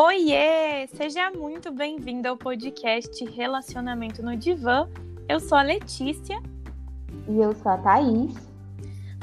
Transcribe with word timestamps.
Oiê! 0.00 0.86
Seja 0.94 1.28
muito 1.32 1.72
bem-vindo 1.72 2.28
ao 2.28 2.36
podcast 2.36 3.24
Relacionamento 3.24 4.22
no 4.22 4.36
Divã. 4.36 4.88
Eu 5.28 5.40
sou 5.40 5.58
a 5.58 5.62
Letícia. 5.62 6.40
E 7.26 7.36
eu 7.36 7.52
sou 7.56 7.72
a 7.72 7.78
Thaís. 7.78 8.32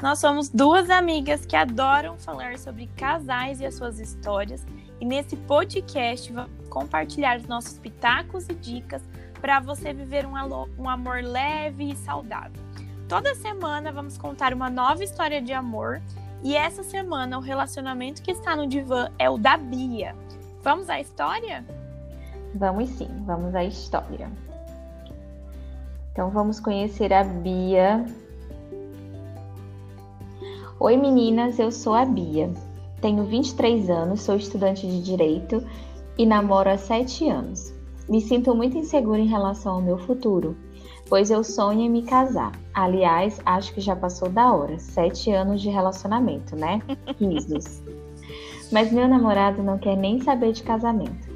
Nós 0.02 0.18
somos 0.18 0.50
duas 0.50 0.90
amigas 0.90 1.46
que 1.46 1.56
adoram 1.56 2.18
falar 2.18 2.58
sobre 2.58 2.88
casais 2.88 3.58
e 3.58 3.64
as 3.64 3.74
suas 3.74 3.98
histórias. 3.98 4.66
E 5.00 5.06
nesse 5.06 5.34
podcast 5.34 6.30
vamos 6.30 6.50
compartilhar 6.68 7.38
os 7.38 7.46
nossos 7.46 7.78
pitacos 7.78 8.46
e 8.50 8.54
dicas 8.54 9.00
para 9.40 9.60
você 9.60 9.94
viver 9.94 10.26
um, 10.26 10.34
um 10.78 10.90
amor 10.90 11.22
leve 11.22 11.92
e 11.92 11.96
saudável. 11.96 12.62
Toda 13.08 13.34
semana 13.34 13.90
vamos 13.90 14.18
contar 14.18 14.52
uma 14.52 14.68
nova 14.68 15.02
história 15.02 15.40
de 15.40 15.54
amor. 15.54 16.02
E 16.42 16.54
essa 16.54 16.82
semana 16.82 17.38
o 17.38 17.40
relacionamento 17.40 18.20
que 18.20 18.30
está 18.30 18.54
no 18.54 18.66
divã 18.66 19.10
é 19.18 19.30
o 19.30 19.38
da 19.38 19.56
Bia. 19.56 20.14
Vamos 20.66 20.90
à 20.90 21.00
história? 21.00 21.64
Vamos 22.52 22.88
sim, 22.88 23.06
vamos 23.24 23.54
à 23.54 23.62
história. 23.62 24.28
Então 26.10 26.28
vamos 26.28 26.58
conhecer 26.58 27.12
a 27.12 27.22
Bia. 27.22 28.04
Oi 30.80 30.96
meninas, 30.96 31.60
eu 31.60 31.70
sou 31.70 31.94
a 31.94 32.04
Bia. 32.04 32.52
Tenho 33.00 33.22
23 33.26 33.88
anos, 33.88 34.22
sou 34.22 34.34
estudante 34.34 34.88
de 34.88 35.00
direito 35.00 35.64
e 36.18 36.26
namoro 36.26 36.68
há 36.68 36.76
7 36.76 37.28
anos. 37.28 37.72
Me 38.08 38.20
sinto 38.20 38.52
muito 38.52 38.76
insegura 38.76 39.20
em 39.20 39.28
relação 39.28 39.74
ao 39.74 39.80
meu 39.80 39.98
futuro, 39.98 40.56
pois 41.08 41.30
eu 41.30 41.44
sonho 41.44 41.82
em 41.82 41.88
me 41.88 42.02
casar. 42.02 42.50
Aliás, 42.74 43.40
acho 43.46 43.72
que 43.72 43.80
já 43.80 43.94
passou 43.94 44.28
da 44.28 44.52
hora. 44.52 44.80
Sete 44.80 45.30
anos 45.30 45.62
de 45.62 45.70
relacionamento, 45.70 46.56
né? 46.56 46.82
Risos 47.20 47.85
mas 48.70 48.92
meu 48.92 49.06
namorado 49.08 49.62
não 49.62 49.78
quer 49.78 49.96
nem 49.96 50.20
saber 50.20 50.52
de 50.52 50.62
casamento. 50.62 51.28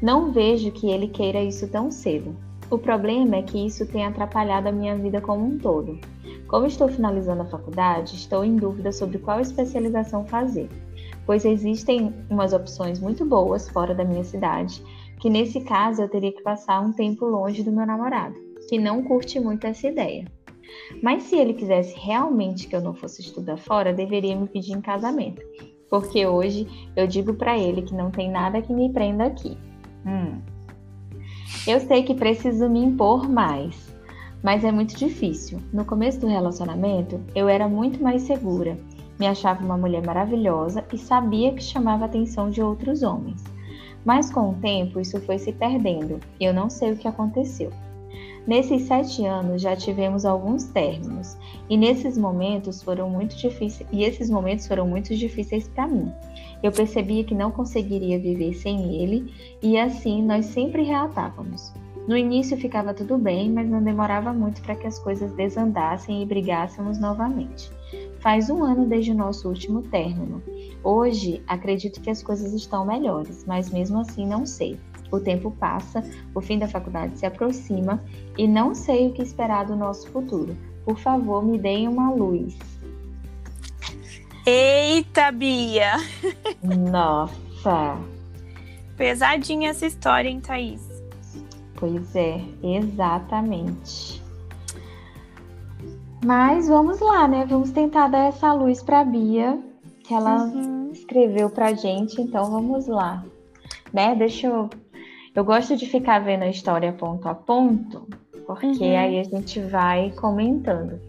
Não 0.00 0.32
vejo 0.32 0.72
que 0.72 0.90
ele 0.90 1.08
queira 1.08 1.42
isso 1.42 1.68
tão 1.68 1.90
cedo. 1.90 2.34
O 2.70 2.78
problema 2.78 3.36
é 3.36 3.42
que 3.42 3.66
isso 3.66 3.86
tem 3.86 4.04
atrapalhado 4.04 4.68
a 4.68 4.72
minha 4.72 4.96
vida 4.96 5.20
como 5.20 5.44
um 5.44 5.58
todo. 5.58 5.98
Como 6.48 6.66
estou 6.66 6.88
finalizando 6.88 7.42
a 7.42 7.46
faculdade, 7.46 8.14
estou 8.14 8.44
em 8.44 8.56
dúvida 8.56 8.92
sobre 8.92 9.18
qual 9.18 9.40
especialização 9.40 10.26
fazer, 10.26 10.68
pois 11.24 11.44
existem 11.44 12.12
umas 12.28 12.52
opções 12.52 12.98
muito 12.98 13.24
boas 13.24 13.68
fora 13.68 13.94
da 13.94 14.04
minha 14.04 14.24
cidade, 14.24 14.82
que 15.20 15.30
nesse 15.30 15.60
caso 15.60 16.02
eu 16.02 16.08
teria 16.08 16.32
que 16.32 16.42
passar 16.42 16.80
um 16.80 16.92
tempo 16.92 17.24
longe 17.24 17.62
do 17.62 17.72
meu 17.72 17.86
namorado, 17.86 18.34
que 18.68 18.78
não 18.78 19.02
curte 19.02 19.38
muito 19.38 19.66
essa 19.66 19.86
ideia. 19.86 20.24
Mas 21.02 21.24
se 21.24 21.36
ele 21.36 21.54
quisesse 21.54 21.94
realmente 21.98 22.66
que 22.66 22.74
eu 22.74 22.80
não 22.80 22.94
fosse 22.94 23.20
estudar 23.20 23.56
fora, 23.56 23.92
deveria 23.92 24.34
me 24.34 24.48
pedir 24.48 24.72
em 24.72 24.80
casamento, 24.80 25.42
porque 25.92 26.26
hoje 26.26 26.66
eu 26.96 27.06
digo 27.06 27.34
para 27.34 27.58
ele 27.58 27.82
que 27.82 27.94
não 27.94 28.10
tem 28.10 28.30
nada 28.30 28.62
que 28.62 28.72
me 28.72 28.88
prenda 28.88 29.26
aqui. 29.26 29.58
Hum. 30.06 30.38
Eu 31.66 31.80
sei 31.80 32.02
que 32.02 32.14
preciso 32.14 32.66
me 32.66 32.82
impor 32.82 33.28
mais, 33.28 33.94
mas 34.42 34.64
é 34.64 34.72
muito 34.72 34.96
difícil. 34.96 35.58
No 35.70 35.84
começo 35.84 36.18
do 36.18 36.26
relacionamento, 36.26 37.20
eu 37.34 37.46
era 37.46 37.68
muito 37.68 38.02
mais 38.02 38.22
segura, 38.22 38.78
me 39.20 39.26
achava 39.26 39.62
uma 39.62 39.76
mulher 39.76 40.02
maravilhosa 40.02 40.82
e 40.90 40.96
sabia 40.96 41.52
que 41.52 41.62
chamava 41.62 42.04
a 42.04 42.06
atenção 42.06 42.48
de 42.48 42.62
outros 42.62 43.02
homens. 43.02 43.44
Mas 44.02 44.32
com 44.32 44.48
o 44.48 44.54
tempo, 44.54 44.98
isso 44.98 45.20
foi 45.20 45.38
se 45.38 45.52
perdendo 45.52 46.20
e 46.40 46.46
eu 46.46 46.54
não 46.54 46.70
sei 46.70 46.92
o 46.92 46.96
que 46.96 47.06
aconteceu. 47.06 47.70
Nesses 48.46 48.82
sete 48.82 49.24
anos 49.24 49.62
já 49.62 49.76
tivemos 49.76 50.24
alguns 50.24 50.64
términos 50.64 51.36
e 51.70 51.76
nesses 51.76 52.18
momentos 52.18 52.82
foram 52.82 53.08
muito 53.08 53.36
difíceis 53.36 53.88
e 53.92 54.02
esses 54.02 54.28
momentos 54.28 54.66
foram 54.66 54.86
muito 54.86 55.14
difíceis 55.14 55.68
para 55.68 55.86
mim. 55.86 56.12
Eu 56.60 56.72
percebia 56.72 57.22
que 57.22 57.36
não 57.36 57.52
conseguiria 57.52 58.18
viver 58.18 58.54
sem 58.54 59.00
ele 59.00 59.32
e 59.62 59.78
assim 59.78 60.22
nós 60.22 60.46
sempre 60.46 60.82
reatávamos. 60.82 61.72
No 62.08 62.16
início 62.16 62.56
ficava 62.56 62.92
tudo 62.92 63.16
bem, 63.16 63.48
mas 63.48 63.68
não 63.70 63.80
demorava 63.80 64.32
muito 64.32 64.60
para 64.62 64.74
que 64.74 64.88
as 64.88 64.98
coisas 64.98 65.32
desandassem 65.34 66.20
e 66.20 66.26
brigássemos 66.26 66.98
novamente. 66.98 67.70
Faz 68.18 68.50
um 68.50 68.64
ano 68.64 68.86
desde 68.86 69.12
o 69.12 69.14
nosso 69.14 69.48
último 69.48 69.82
término. 69.82 70.42
Hoje 70.82 71.40
acredito 71.46 72.00
que 72.00 72.10
as 72.10 72.20
coisas 72.20 72.52
estão 72.52 72.84
melhores, 72.84 73.44
mas 73.46 73.70
mesmo 73.70 74.00
assim 74.00 74.26
não 74.26 74.44
sei. 74.44 74.76
O 75.12 75.20
tempo 75.20 75.50
passa, 75.50 76.02
o 76.34 76.40
fim 76.40 76.58
da 76.58 76.66
faculdade 76.66 77.18
se 77.18 77.26
aproxima 77.26 78.02
e 78.38 78.48
não 78.48 78.74
sei 78.74 79.08
o 79.08 79.12
que 79.12 79.22
esperar 79.22 79.66
do 79.66 79.76
nosso 79.76 80.10
futuro. 80.10 80.56
Por 80.86 80.98
favor, 80.98 81.44
me 81.44 81.58
deem 81.58 81.86
uma 81.86 82.10
luz. 82.10 82.56
Eita, 84.46 85.30
Bia! 85.30 85.98
Nossa! 86.64 87.98
Pesadinha 88.96 89.70
essa 89.70 89.86
história, 89.86 90.28
hein, 90.28 90.40
Thaís? 90.40 90.80
Pois 91.76 92.16
é, 92.16 92.40
exatamente. 92.62 94.22
Mas 96.24 96.68
vamos 96.68 97.00
lá, 97.00 97.28
né? 97.28 97.44
Vamos 97.44 97.70
tentar 97.70 98.08
dar 98.08 98.28
essa 98.28 98.52
luz 98.52 98.82
para 98.82 99.04
Bia, 99.04 99.60
que 100.04 100.14
ela 100.14 100.44
uhum. 100.44 100.90
escreveu 100.90 101.50
pra 101.50 101.74
gente, 101.74 102.20
então 102.20 102.50
vamos 102.50 102.86
lá. 102.86 103.24
Né? 103.92 104.14
Deixa 104.14 104.46
eu 104.46 104.70
eu 105.34 105.44
gosto 105.44 105.76
de 105.76 105.86
ficar 105.86 106.18
vendo 106.20 106.42
a 106.42 106.48
história 106.48 106.92
ponto 106.92 107.28
a 107.28 107.34
ponto, 107.34 108.06
porque 108.46 108.84
uhum. 108.84 108.98
aí 108.98 109.18
a 109.18 109.24
gente 109.24 109.60
vai 109.60 110.10
comentando. 110.10 111.00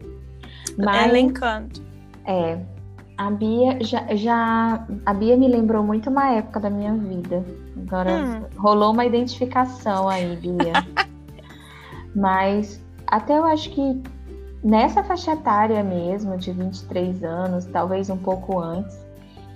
Mas, 0.78 1.10
Elencando. 1.10 1.82
É. 2.26 2.60
A 3.18 3.30
Bia 3.30 3.78
já, 3.82 4.16
já. 4.16 4.88
A 5.06 5.14
Bia 5.14 5.38
me 5.38 5.48
lembrou 5.48 5.84
muito 5.84 6.10
uma 6.10 6.32
época 6.34 6.60
da 6.60 6.70
minha 6.70 6.94
vida. 6.96 7.44
Agora 7.86 8.12
hum. 8.12 8.46
rolou 8.58 8.92
uma 8.92 9.06
identificação 9.06 10.10
aí, 10.10 10.36
Bia. 10.38 10.74
Mas 12.16 12.84
até 13.08 13.38
eu 13.38 13.44
acho 13.44 13.70
que 13.70 14.02
nessa 14.64 15.04
faixa 15.04 15.34
etária 15.34 15.84
mesmo, 15.84 16.38
de 16.38 16.52
23 16.52 17.24
anos, 17.24 17.66
talvez 17.66 18.10
um 18.10 18.18
pouco 18.18 18.60
antes, 18.60 18.98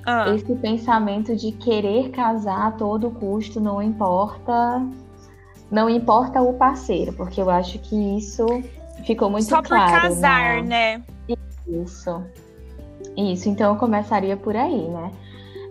ah. 0.09 0.33
Esse 0.33 0.55
pensamento 0.55 1.35
de 1.35 1.51
querer 1.51 2.11
casar 2.11 2.67
a 2.67 2.71
todo 2.71 3.11
custo, 3.11 3.59
não 3.59 3.81
importa, 3.81 4.81
não 5.69 5.89
importa 5.89 6.41
o 6.41 6.53
parceiro, 6.53 7.11
porque 7.11 7.41
eu 7.41 7.49
acho 7.49 7.77
que 7.79 8.17
isso 8.17 8.45
ficou 9.05 9.29
muito 9.29 9.49
Só 9.49 9.61
claro. 9.61 9.91
Só 9.91 9.97
por 9.97 10.01
casar, 10.01 10.63
né? 10.63 11.03
Isso. 11.67 12.23
Isso, 13.17 13.49
então 13.49 13.73
eu 13.73 13.77
começaria 13.77 14.37
por 14.37 14.55
aí, 14.55 14.87
né? 14.87 15.11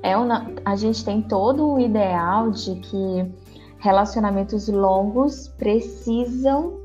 É 0.02 0.14
uma, 0.18 0.52
a 0.66 0.76
gente 0.76 1.02
tem 1.02 1.22
todo 1.22 1.72
o 1.72 1.80
ideal 1.80 2.50
de 2.50 2.74
que 2.74 3.32
relacionamentos 3.78 4.68
longos 4.68 5.48
precisam, 5.56 6.78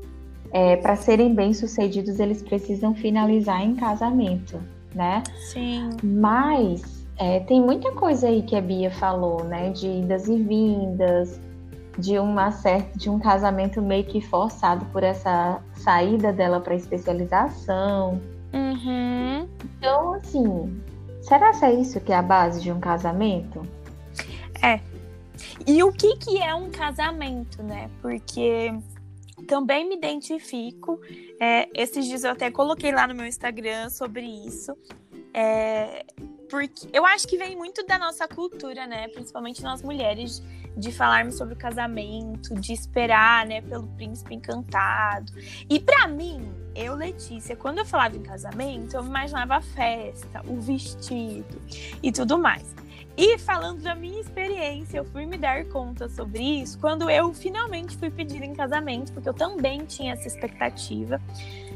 é, 0.52 0.76
para 0.76 0.96
serem 0.96 1.34
bem-sucedidos, 1.34 2.18
eles 2.18 2.42
precisam 2.42 2.94
finalizar 2.94 3.62
em 3.62 3.74
casamento, 3.74 4.58
né? 4.94 5.22
Sim. 5.52 5.90
Mas 6.02 7.01
é, 7.18 7.40
tem 7.40 7.60
muita 7.60 7.92
coisa 7.92 8.28
aí 8.28 8.42
que 8.42 8.56
a 8.56 8.60
Bia 8.60 8.90
falou, 8.90 9.44
né? 9.44 9.70
De 9.70 9.86
idas 9.86 10.28
e 10.28 10.36
vindas, 10.36 11.40
de 11.98 12.18
uma 12.18 12.50
certa, 12.50 12.98
de 12.98 13.10
um 13.10 13.18
casamento 13.18 13.80
meio 13.82 14.04
que 14.04 14.20
forçado 14.20 14.84
por 14.86 15.02
essa 15.02 15.62
saída 15.74 16.32
dela 16.32 16.60
para 16.60 16.74
especialização. 16.74 18.20
Uhum. 18.52 19.48
Então, 19.78 20.14
assim, 20.14 20.82
será 21.22 21.52
que 21.52 21.64
é 21.64 21.74
isso 21.74 22.00
que 22.00 22.12
é 22.12 22.16
a 22.16 22.22
base 22.22 22.60
de 22.60 22.72
um 22.72 22.80
casamento? 22.80 23.66
É. 24.62 24.80
E 25.66 25.82
o 25.82 25.92
que 25.92 26.16
que 26.16 26.42
é 26.42 26.54
um 26.54 26.70
casamento, 26.70 27.62
né? 27.62 27.90
Porque 28.00 28.72
também 29.46 29.88
me 29.88 29.96
identifico. 29.96 31.00
É, 31.40 31.68
esses 31.74 32.06
dias 32.06 32.24
eu 32.24 32.30
até 32.30 32.50
coloquei 32.50 32.92
lá 32.92 33.06
no 33.06 33.14
meu 33.14 33.26
Instagram 33.26 33.90
sobre 33.90 34.24
isso. 34.24 34.76
É, 35.34 36.04
porque 36.52 36.86
eu 36.92 37.06
acho 37.06 37.26
que 37.26 37.38
vem 37.38 37.56
muito 37.56 37.82
da 37.86 37.98
nossa 37.98 38.28
cultura, 38.28 38.86
né? 38.86 39.08
Principalmente 39.08 39.62
nós 39.62 39.80
mulheres, 39.80 40.42
de 40.76 40.92
falarmos 40.92 41.38
sobre 41.38 41.54
o 41.54 41.56
casamento, 41.56 42.54
de 42.60 42.74
esperar, 42.74 43.46
né, 43.46 43.62
pelo 43.62 43.86
príncipe 43.96 44.34
encantado. 44.34 45.32
E 45.68 45.80
para 45.80 46.06
mim, 46.06 46.46
eu, 46.74 46.94
Letícia, 46.94 47.56
quando 47.56 47.78
eu 47.78 47.86
falava 47.86 48.18
em 48.18 48.22
casamento, 48.22 48.94
eu 48.94 49.02
imaginava 49.02 49.56
a 49.56 49.60
festa, 49.62 50.42
o 50.46 50.60
vestido 50.60 51.58
e 52.02 52.12
tudo 52.12 52.38
mais. 52.38 52.74
E 53.16 53.38
falando 53.38 53.80
da 53.80 53.94
minha 53.94 54.20
experiência, 54.20 54.98
eu 54.98 55.06
fui 55.06 55.24
me 55.24 55.38
dar 55.38 55.64
conta 55.66 56.06
sobre 56.10 56.42
isso 56.42 56.78
quando 56.78 57.08
eu 57.08 57.32
finalmente 57.32 57.96
fui 57.96 58.10
pedida 58.10 58.44
em 58.44 58.52
casamento, 58.52 59.10
porque 59.14 59.28
eu 59.28 59.34
também 59.34 59.86
tinha 59.86 60.12
essa 60.12 60.28
expectativa 60.28 61.18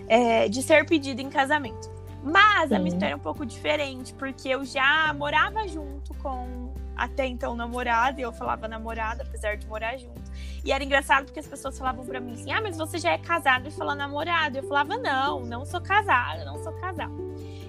é, 0.06 0.50
de 0.50 0.62
ser 0.62 0.84
pedida 0.84 1.22
em 1.22 1.30
casamento. 1.30 1.95
Mas 2.26 2.70
Sim. 2.70 2.74
a 2.74 2.78
minha 2.80 2.92
história 2.92 3.12
é 3.12 3.16
um 3.16 3.20
pouco 3.20 3.46
diferente, 3.46 4.12
porque 4.14 4.48
eu 4.48 4.64
já 4.64 5.14
morava 5.14 5.66
junto 5.68 6.12
com 6.14 6.74
até 6.96 7.24
então 7.24 7.54
namorada, 7.54 8.18
e 8.18 8.24
eu 8.24 8.32
falava 8.32 8.66
namorada, 8.66 9.22
apesar 9.22 9.56
de 9.56 9.64
morar 9.66 9.96
junto. 9.96 10.22
E 10.64 10.72
era 10.72 10.82
engraçado 10.82 11.26
porque 11.26 11.38
as 11.38 11.46
pessoas 11.46 11.78
falavam 11.78 12.04
para 12.04 12.18
mim 12.18 12.32
assim: 12.32 12.50
ah, 12.50 12.60
mas 12.60 12.76
você 12.76 12.98
já 12.98 13.12
é 13.12 13.18
casado 13.18 13.68
e 13.68 13.70
fala 13.70 13.94
namorado. 13.94 14.58
Eu 14.58 14.64
falava: 14.64 14.96
não, 14.96 15.40
não 15.40 15.64
sou 15.64 15.80
casada, 15.80 16.44
não 16.44 16.60
sou 16.64 16.72
casada. 16.72 17.14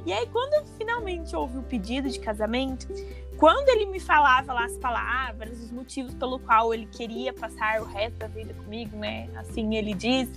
E 0.08 0.12
aí, 0.12 0.26
quando 0.28 0.66
finalmente 0.78 1.36
houve 1.36 1.60
o 1.60 1.64
pedido 1.64 2.10
de 2.10 2.20
casamento, 2.20 2.88
quando 3.38 3.70
ele 3.70 3.86
me 3.86 4.00
falava 4.00 4.54
lá 4.54 4.66
as 4.66 4.78
palavras, 4.78 5.62
os 5.62 5.70
motivos 5.70 6.16
pelo 6.16 6.40
qual 6.40 6.74
ele 6.74 6.88
queria 6.88 7.32
passar 7.32 7.82
o 7.82 7.86
resto 7.86 8.18
da 8.18 8.28
vida 8.28 8.56
comigo, 8.56 8.98
né? 8.98 9.30
Assim 9.36 9.76
ele 9.76 9.94
diz. 9.94 10.28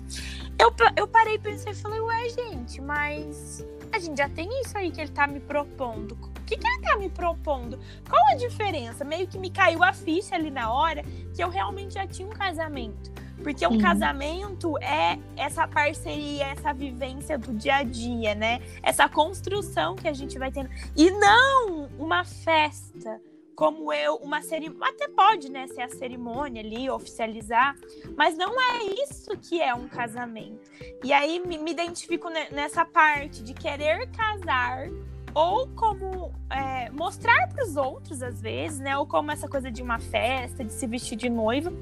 Eu, 0.58 0.74
eu 0.94 1.08
parei, 1.08 1.38
pensei 1.38 1.72
e 1.72 1.74
falei, 1.74 2.00
ué, 2.00 2.28
gente, 2.28 2.82
mas 2.82 3.64
a 3.92 3.98
gente 3.98 4.18
já 4.18 4.28
tem 4.28 4.48
isso 4.60 4.76
aí 4.76 4.90
que 4.90 5.00
ele 5.00 5.10
tá 5.10 5.26
me 5.26 5.40
propondo. 5.40 6.12
O 6.12 6.44
que, 6.44 6.56
que 6.56 6.66
ele 6.66 6.80
tá 6.80 6.96
me 6.96 7.08
propondo? 7.08 7.78
Qual 8.08 8.22
a 8.28 8.34
diferença? 8.34 9.04
Meio 9.04 9.26
que 9.26 9.38
me 9.38 9.50
caiu 9.50 9.82
a 9.82 9.92
ficha 9.92 10.34
ali 10.34 10.50
na 10.50 10.72
hora 10.72 11.02
que 11.34 11.42
eu 11.42 11.48
realmente 11.48 11.94
já 11.94 12.06
tinha 12.06 12.26
um 12.26 12.32
casamento. 12.32 13.10
Porque 13.42 13.66
Sim. 13.66 13.74
um 13.74 13.78
casamento 13.78 14.76
é 14.78 15.18
essa 15.36 15.66
parceria, 15.66 16.46
essa 16.46 16.72
vivência 16.72 17.38
do 17.38 17.52
dia 17.54 17.76
a 17.76 17.82
dia, 17.82 18.34
né? 18.34 18.60
Essa 18.82 19.08
construção 19.08 19.96
que 19.96 20.08
a 20.08 20.12
gente 20.12 20.38
vai 20.38 20.50
tendo. 20.50 20.68
E 20.96 21.10
não 21.10 21.88
uma 21.98 22.24
festa 22.24 23.20
como 23.54 23.92
eu, 23.92 24.16
uma 24.16 24.42
cerimônia. 24.42 24.88
Até 24.88 25.08
pode, 25.08 25.50
né, 25.50 25.66
ser 25.66 25.82
a 25.82 25.88
cerimônia 25.88 26.62
ali, 26.62 26.88
oficializar, 26.88 27.76
mas 28.16 28.36
não 28.36 28.60
é 28.60 28.84
isso 29.04 29.36
que 29.38 29.60
é 29.60 29.74
um 29.74 29.88
casamento. 29.88 30.70
E 31.04 31.12
aí 31.12 31.40
me, 31.40 31.58
me 31.58 31.70
identifico 31.70 32.28
nessa 32.50 32.84
parte 32.84 33.42
de 33.42 33.54
querer 33.54 34.10
casar 34.10 34.88
ou 35.34 35.68
como 35.68 36.32
é, 36.50 36.90
mostrar 36.90 37.48
para 37.48 37.64
os 37.64 37.76
outros 37.76 38.22
às 38.22 38.40
vezes, 38.40 38.80
né? 38.80 38.96
Ou 38.96 39.06
como 39.06 39.30
essa 39.30 39.48
coisa 39.48 39.70
de 39.70 39.82
uma 39.82 39.98
festa, 39.98 40.64
de 40.64 40.72
se 40.72 40.86
vestir 40.86 41.16
de 41.16 41.28
noiva, 41.28 41.72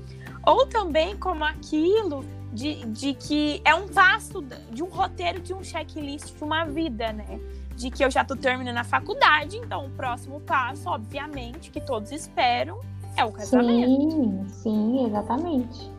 ou 0.47 0.67
também 0.67 1.17
como 1.17 1.44
aquilo 1.44 2.25
de, 2.52 2.84
de 2.86 3.14
que 3.14 3.60
é 3.64 3.74
um 3.74 3.88
passo 3.88 4.44
de 4.70 4.82
um 4.82 4.88
roteiro 4.88 5.40
de 5.40 5.52
um 5.52 5.62
checklist 5.62 6.34
de 6.36 6.44
uma 6.44 6.64
vida, 6.64 7.12
né? 7.12 7.40
De 7.76 7.90
que 7.90 8.04
eu 8.04 8.10
já 8.10 8.22
estou 8.22 8.36
terminando 8.36 8.78
a 8.78 8.84
faculdade, 8.84 9.56
então 9.56 9.86
o 9.86 9.90
próximo 9.90 10.40
passo, 10.40 10.88
obviamente, 10.88 11.70
que 11.70 11.80
todos 11.80 12.10
esperam, 12.10 12.80
é 13.16 13.24
o 13.24 13.32
casamento. 13.32 14.10
Sim, 14.10 14.46
sim, 14.48 15.06
exatamente. 15.06 15.90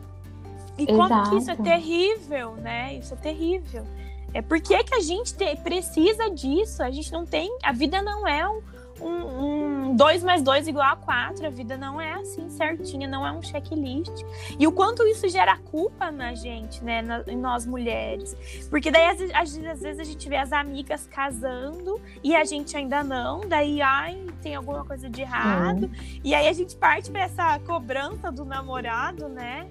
E 0.76 0.86
como 0.86 1.30
que 1.30 1.36
isso 1.36 1.50
é 1.50 1.56
terrível, 1.56 2.54
né? 2.56 2.94
Isso 2.94 3.14
é 3.14 3.16
terrível. 3.16 3.84
É 4.32 4.40
por 4.40 4.60
que, 4.60 4.82
que 4.84 4.94
a 4.94 5.00
gente 5.00 5.34
te, 5.34 5.56
precisa 5.56 6.30
disso? 6.30 6.82
A 6.82 6.90
gente 6.90 7.12
não 7.12 7.26
tem. 7.26 7.50
A 7.62 7.72
vida 7.72 8.00
não 8.00 8.26
é 8.26 8.48
um, 8.48 8.62
um, 9.00 9.96
2 9.96 10.22
mais 10.24 10.42
2 10.42 10.68
igual 10.68 10.92
a 10.92 10.96
4. 10.96 11.46
A 11.46 11.50
vida 11.50 11.76
não 11.76 12.00
é 12.00 12.14
assim 12.14 12.48
certinha, 12.50 13.08
não 13.08 13.26
é 13.26 13.32
um 13.32 13.42
checklist. 13.42 14.12
E 14.58 14.66
o 14.66 14.72
quanto 14.72 15.06
isso 15.06 15.28
gera 15.28 15.56
culpa 15.56 16.10
na 16.10 16.34
gente, 16.34 16.82
né? 16.82 17.02
Na, 17.02 17.22
em 17.26 17.36
nós 17.36 17.66
mulheres. 17.66 18.36
Porque 18.70 18.90
daí, 18.90 19.06
às, 19.06 19.20
às, 19.20 19.58
às, 19.66 19.80
vezes, 19.82 19.98
a 19.98 20.04
gente 20.04 20.28
vê 20.28 20.36
as 20.36 20.52
amigas 20.52 21.06
casando 21.06 22.00
e 22.22 22.34
a 22.34 22.44
gente 22.44 22.76
ainda 22.76 23.02
não. 23.02 23.40
Daí, 23.48 23.80
ai, 23.80 24.24
tem 24.42 24.54
alguma 24.54 24.84
coisa 24.84 25.08
de 25.08 25.22
errado. 25.22 25.90
E 26.24 26.34
aí 26.34 26.48
a 26.48 26.52
gente 26.52 26.76
parte 26.76 27.10
para 27.10 27.22
essa 27.22 27.58
cobrança 27.60 28.30
do 28.30 28.44
namorado, 28.44 29.28
né? 29.28 29.66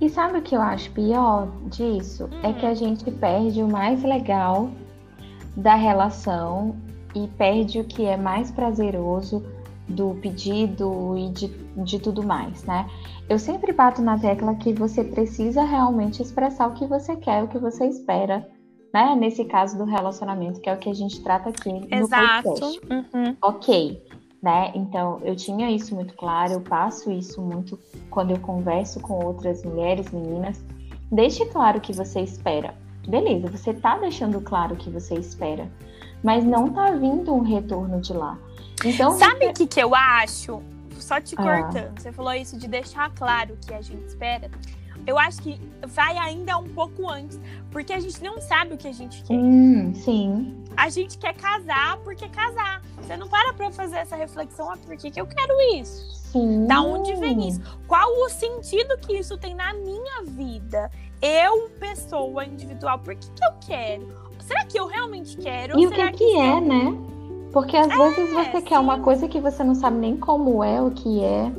E 0.00 0.08
sabe 0.08 0.38
o 0.38 0.42
que 0.42 0.56
eu 0.56 0.62
acho 0.62 0.90
pior 0.92 1.48
disso? 1.66 2.24
Hum. 2.24 2.40
É 2.42 2.52
que 2.52 2.64
a 2.64 2.70
hum. 2.70 2.74
gente 2.74 3.10
perde 3.10 3.62
o 3.62 3.68
mais 3.68 4.02
legal 4.02 4.70
da 5.56 5.74
relação 5.74 6.76
e 7.14 7.26
perde 7.28 7.80
o 7.80 7.84
que 7.84 8.04
é 8.04 8.16
mais 8.16 8.50
prazeroso 8.50 9.44
do 9.88 10.14
pedido 10.22 11.16
e 11.16 11.30
de, 11.30 11.48
de 11.84 11.98
tudo 11.98 12.22
mais, 12.22 12.62
né? 12.64 12.88
Eu 13.28 13.38
sempre 13.38 13.72
bato 13.72 14.00
na 14.00 14.18
tecla 14.18 14.54
que 14.54 14.72
você 14.72 15.02
precisa 15.02 15.62
realmente 15.62 16.22
expressar 16.22 16.68
o 16.68 16.74
que 16.74 16.86
você 16.86 17.16
quer, 17.16 17.42
o 17.42 17.48
que 17.48 17.58
você 17.58 17.86
espera, 17.86 18.48
né? 18.94 19.16
Nesse 19.16 19.44
caso 19.44 19.76
do 19.76 19.84
relacionamento, 19.84 20.60
que 20.60 20.68
é 20.68 20.74
o 20.74 20.78
que 20.78 20.90
a 20.90 20.94
gente 20.94 21.20
trata 21.22 21.50
aqui 21.50 21.72
no 21.72 21.88
Exato. 21.90 22.42
podcast. 22.48 22.80
Uhum. 22.90 23.36
Ok 23.42 24.10
né? 24.42 24.72
Então, 24.74 25.20
eu 25.22 25.36
tinha 25.36 25.70
isso 25.70 25.94
muito 25.94 26.14
claro, 26.14 26.52
eu 26.52 26.60
passo 26.60 27.10
isso 27.10 27.40
muito 27.42 27.78
quando 28.08 28.30
eu 28.30 28.38
converso 28.38 29.00
com 29.00 29.24
outras 29.24 29.62
mulheres, 29.62 30.10
meninas. 30.10 30.64
Deixe 31.12 31.44
claro 31.46 31.78
o 31.78 31.80
que 31.80 31.92
você 31.92 32.20
espera. 32.20 32.74
Beleza, 33.06 33.48
você 33.48 33.74
tá 33.74 33.98
deixando 33.98 34.40
claro 34.40 34.74
o 34.74 34.76
que 34.76 34.90
você 34.90 35.14
espera, 35.14 35.70
mas 36.22 36.44
não 36.44 36.70
tá 36.70 36.90
vindo 36.92 37.34
um 37.34 37.40
retorno 37.40 38.00
de 38.00 38.12
lá. 38.12 38.38
Então, 38.84 39.18
sabe 39.18 39.46
o 39.46 39.52
que, 39.52 39.66
que 39.66 39.80
eu 39.80 39.94
acho? 39.94 40.62
Só 40.98 41.20
te 41.20 41.34
ah. 41.38 41.42
cortando, 41.42 41.92
ah. 41.96 42.00
você 42.00 42.12
falou 42.12 42.32
isso 42.34 42.58
de 42.58 42.68
deixar 42.68 43.10
claro 43.10 43.54
o 43.54 43.66
que 43.66 43.74
a 43.74 43.82
gente 43.82 44.04
espera 44.06 44.50
eu 45.06 45.18
acho 45.18 45.42
que 45.42 45.60
vai 45.86 46.16
ainda 46.16 46.56
um 46.58 46.68
pouco 46.68 47.08
antes, 47.08 47.38
porque 47.70 47.92
a 47.92 48.00
gente 48.00 48.22
não 48.22 48.40
sabe 48.40 48.74
o 48.74 48.78
que 48.78 48.88
a 48.88 48.92
gente 48.92 49.22
quer. 49.22 49.34
Hum, 49.34 49.94
sim. 49.94 50.64
A 50.76 50.88
gente 50.88 51.18
quer 51.18 51.34
casar 51.34 51.98
porque 51.98 52.28
casar. 52.28 52.82
Você 52.96 53.16
não 53.16 53.28
para 53.28 53.52
pra 53.52 53.70
fazer 53.70 53.96
essa 53.96 54.16
reflexão, 54.16 54.70
ah, 54.70 54.76
por 54.76 54.96
que, 54.96 55.10
que 55.10 55.20
eu 55.20 55.26
quero 55.26 55.60
isso? 55.74 56.14
Sim. 56.30 56.66
Da 56.66 56.80
onde 56.80 57.14
vem 57.16 57.48
isso? 57.48 57.60
Qual 57.86 58.08
o 58.24 58.28
sentido 58.28 58.96
que 58.98 59.14
isso 59.14 59.36
tem 59.36 59.54
na 59.54 59.72
minha 59.72 60.22
vida? 60.24 60.90
Eu, 61.20 61.68
pessoa 61.80 62.44
individual, 62.44 62.98
por 62.98 63.14
que, 63.14 63.28
que 63.30 63.44
eu 63.44 63.52
quero? 63.66 64.29
Será 64.50 64.64
que 64.64 64.80
eu 64.80 64.86
realmente 64.88 65.36
quero? 65.36 65.78
E 65.78 65.86
o 65.86 65.90
que, 65.92 66.10
que, 66.10 66.16
que 66.16 66.36
é, 66.36 66.60
né? 66.60 66.92
Porque 67.52 67.76
às 67.76 67.88
é, 67.88 67.96
vezes 67.96 68.32
você 68.32 68.58
sim. 68.58 68.64
quer 68.64 68.80
uma 68.80 68.98
coisa 68.98 69.28
que 69.28 69.38
você 69.38 69.62
não 69.62 69.76
sabe 69.76 69.98
nem 69.98 70.16
como 70.16 70.64
é, 70.64 70.82
o 70.82 70.90
que 70.90 71.22
é. 71.22 71.52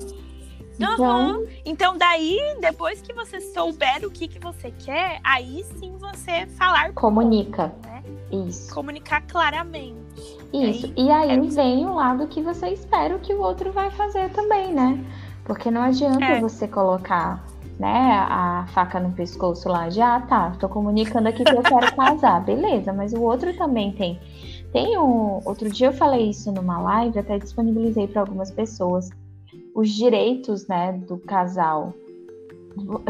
Então... 0.75 1.39
Uhum. 1.39 1.47
então, 1.63 1.97
daí, 1.97 2.37
depois 2.59 3.01
que 3.01 3.13
você 3.13 3.39
souber 3.39 4.03
o 4.03 4.11
que, 4.11 4.27
que 4.27 4.39
você 4.39 4.71
quer, 4.71 5.21
aí 5.23 5.63
sim 5.79 5.95
você 5.97 6.45
falar. 6.57 6.91
Comunica. 6.91 7.73
né? 7.85 8.03
Isso. 8.29 8.73
Comunicar 8.73 9.21
claramente. 9.21 9.95
Isso. 10.51 10.87
Aí, 10.87 10.93
e 10.97 11.09
aí 11.09 11.49
vem 11.49 11.85
o 11.85 11.95
lado 11.95 12.27
que 12.27 12.41
você 12.41 12.71
espera 12.71 13.17
que 13.19 13.33
o 13.33 13.39
outro 13.41 13.71
vai 13.71 13.89
fazer 13.91 14.29
também, 14.31 14.73
né? 14.73 15.01
Porque 15.45 15.71
não 15.71 15.81
adianta 15.81 16.25
é. 16.25 16.41
você 16.41 16.67
colocar 16.67 17.41
né, 17.81 18.27
a 18.29 18.67
faca 18.75 18.99
no 18.99 19.11
pescoço 19.11 19.67
lá 19.67 19.89
de, 19.89 19.99
ah, 19.99 20.21
tá, 20.21 20.51
tô 20.51 20.69
comunicando 20.69 21.27
aqui 21.27 21.43
que 21.43 21.51
eu 21.51 21.63
quero 21.63 21.93
casar. 21.97 22.39
Beleza, 22.45 22.93
mas 22.93 23.11
o 23.11 23.21
outro 23.21 23.57
também 23.57 23.91
tem. 23.91 24.19
Tem 24.71 24.95
um. 24.99 25.41
Outro 25.43 25.67
dia 25.67 25.87
eu 25.87 25.93
falei 25.93 26.29
isso 26.29 26.51
numa 26.51 26.79
live, 26.79 27.17
até 27.17 27.39
disponibilizei 27.39 28.07
para 28.07 28.21
algumas 28.21 28.51
pessoas 28.51 29.09
os 29.73 29.89
direitos 29.89 30.67
né, 30.67 30.93
do 30.93 31.17
casal. 31.17 31.91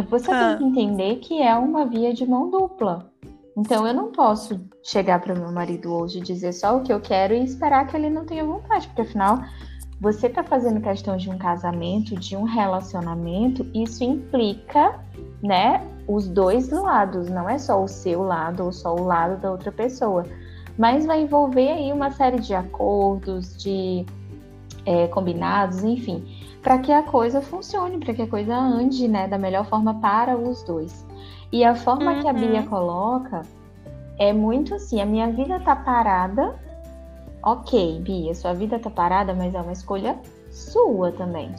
Você 0.10 0.32
ah. 0.32 0.56
tem 0.56 0.58
que 0.58 0.64
entender 0.64 1.16
que 1.18 1.42
é 1.42 1.54
uma 1.54 1.86
via 1.86 2.14
de 2.14 2.26
mão 2.26 2.50
dupla. 2.50 3.12
Então 3.58 3.86
eu 3.86 3.94
não 3.94 4.10
posso 4.14 4.58
chegar 4.82 5.20
para 5.20 5.36
meu 5.36 5.52
marido 5.52 5.94
hoje 5.94 6.20
e 6.20 6.22
dizer 6.22 6.54
só 6.54 6.78
o 6.78 6.82
que 6.82 6.94
eu 6.94 7.02
quero 7.02 7.34
e 7.34 7.44
esperar 7.44 7.86
que 7.88 7.98
ele 7.98 8.10
não 8.10 8.25
tenha 8.25 8.46
vontade, 8.46 8.88
porque 8.88 9.01
afinal 9.01 9.40
você 10.01 10.27
está 10.27 10.43
fazendo 10.43 10.81
questão 10.81 11.15
de 11.15 11.29
um 11.29 11.38
casamento, 11.38 12.15
de 12.15 12.36
um 12.36 12.43
relacionamento, 12.43 13.65
isso 13.74 14.03
implica, 14.03 15.00
né, 15.41 15.88
os 16.08 16.27
dois 16.27 16.70
lados, 16.72 17.29
não 17.29 17.48
é 17.48 17.58
só 17.58 17.81
o 17.81 17.88
seu 17.88 18.24
lado 18.24 18.65
ou 18.65 18.72
só 18.72 18.96
o 18.96 19.03
lado 19.03 19.39
da 19.39 19.51
outra 19.51 19.72
pessoa, 19.72 20.25
mas 20.77 21.05
vai 21.05 21.22
envolver 21.22 21.70
aí 21.70 21.93
uma 21.93 22.12
série 22.12 22.39
de 22.39 22.53
acordos, 22.53 23.55
de 23.55 24.05
é, 24.86 25.08
combinados, 25.08 25.84
enfim 25.84 26.41
para 26.62 26.77
que 26.77 26.91
a 26.91 27.03
coisa 27.03 27.41
funcione, 27.41 27.98
para 27.98 28.13
que 28.13 28.22
a 28.22 28.27
coisa 28.27 28.55
ande, 28.55 29.08
né, 29.08 29.27
da 29.27 29.38
melhor 29.38 29.65
forma 29.65 29.96
para 29.96 30.38
os 30.38 30.63
dois. 30.63 31.05
E 31.51 31.63
a 31.63 31.75
forma 31.75 32.13
uhum. 32.13 32.22
que 32.22 32.27
a 32.27 32.34
Bia 32.34 32.62
uhum. 32.62 32.67
coloca 32.67 33.41
é 34.17 34.31
muito 34.31 34.75
assim: 34.75 35.01
a 35.01 35.05
minha 35.05 35.31
vida 35.31 35.60
tá 35.60 35.75
parada. 35.75 36.55
Ok, 37.43 38.00
Bia, 38.01 38.36
sua 38.36 38.53
vida 38.53 38.77
tá 38.79 38.89
parada, 38.89 39.33
mas 39.33 39.55
é 39.55 39.62
uma 39.62 39.71
escolha 39.71 40.19
sua 40.50 41.12
também. 41.12 41.53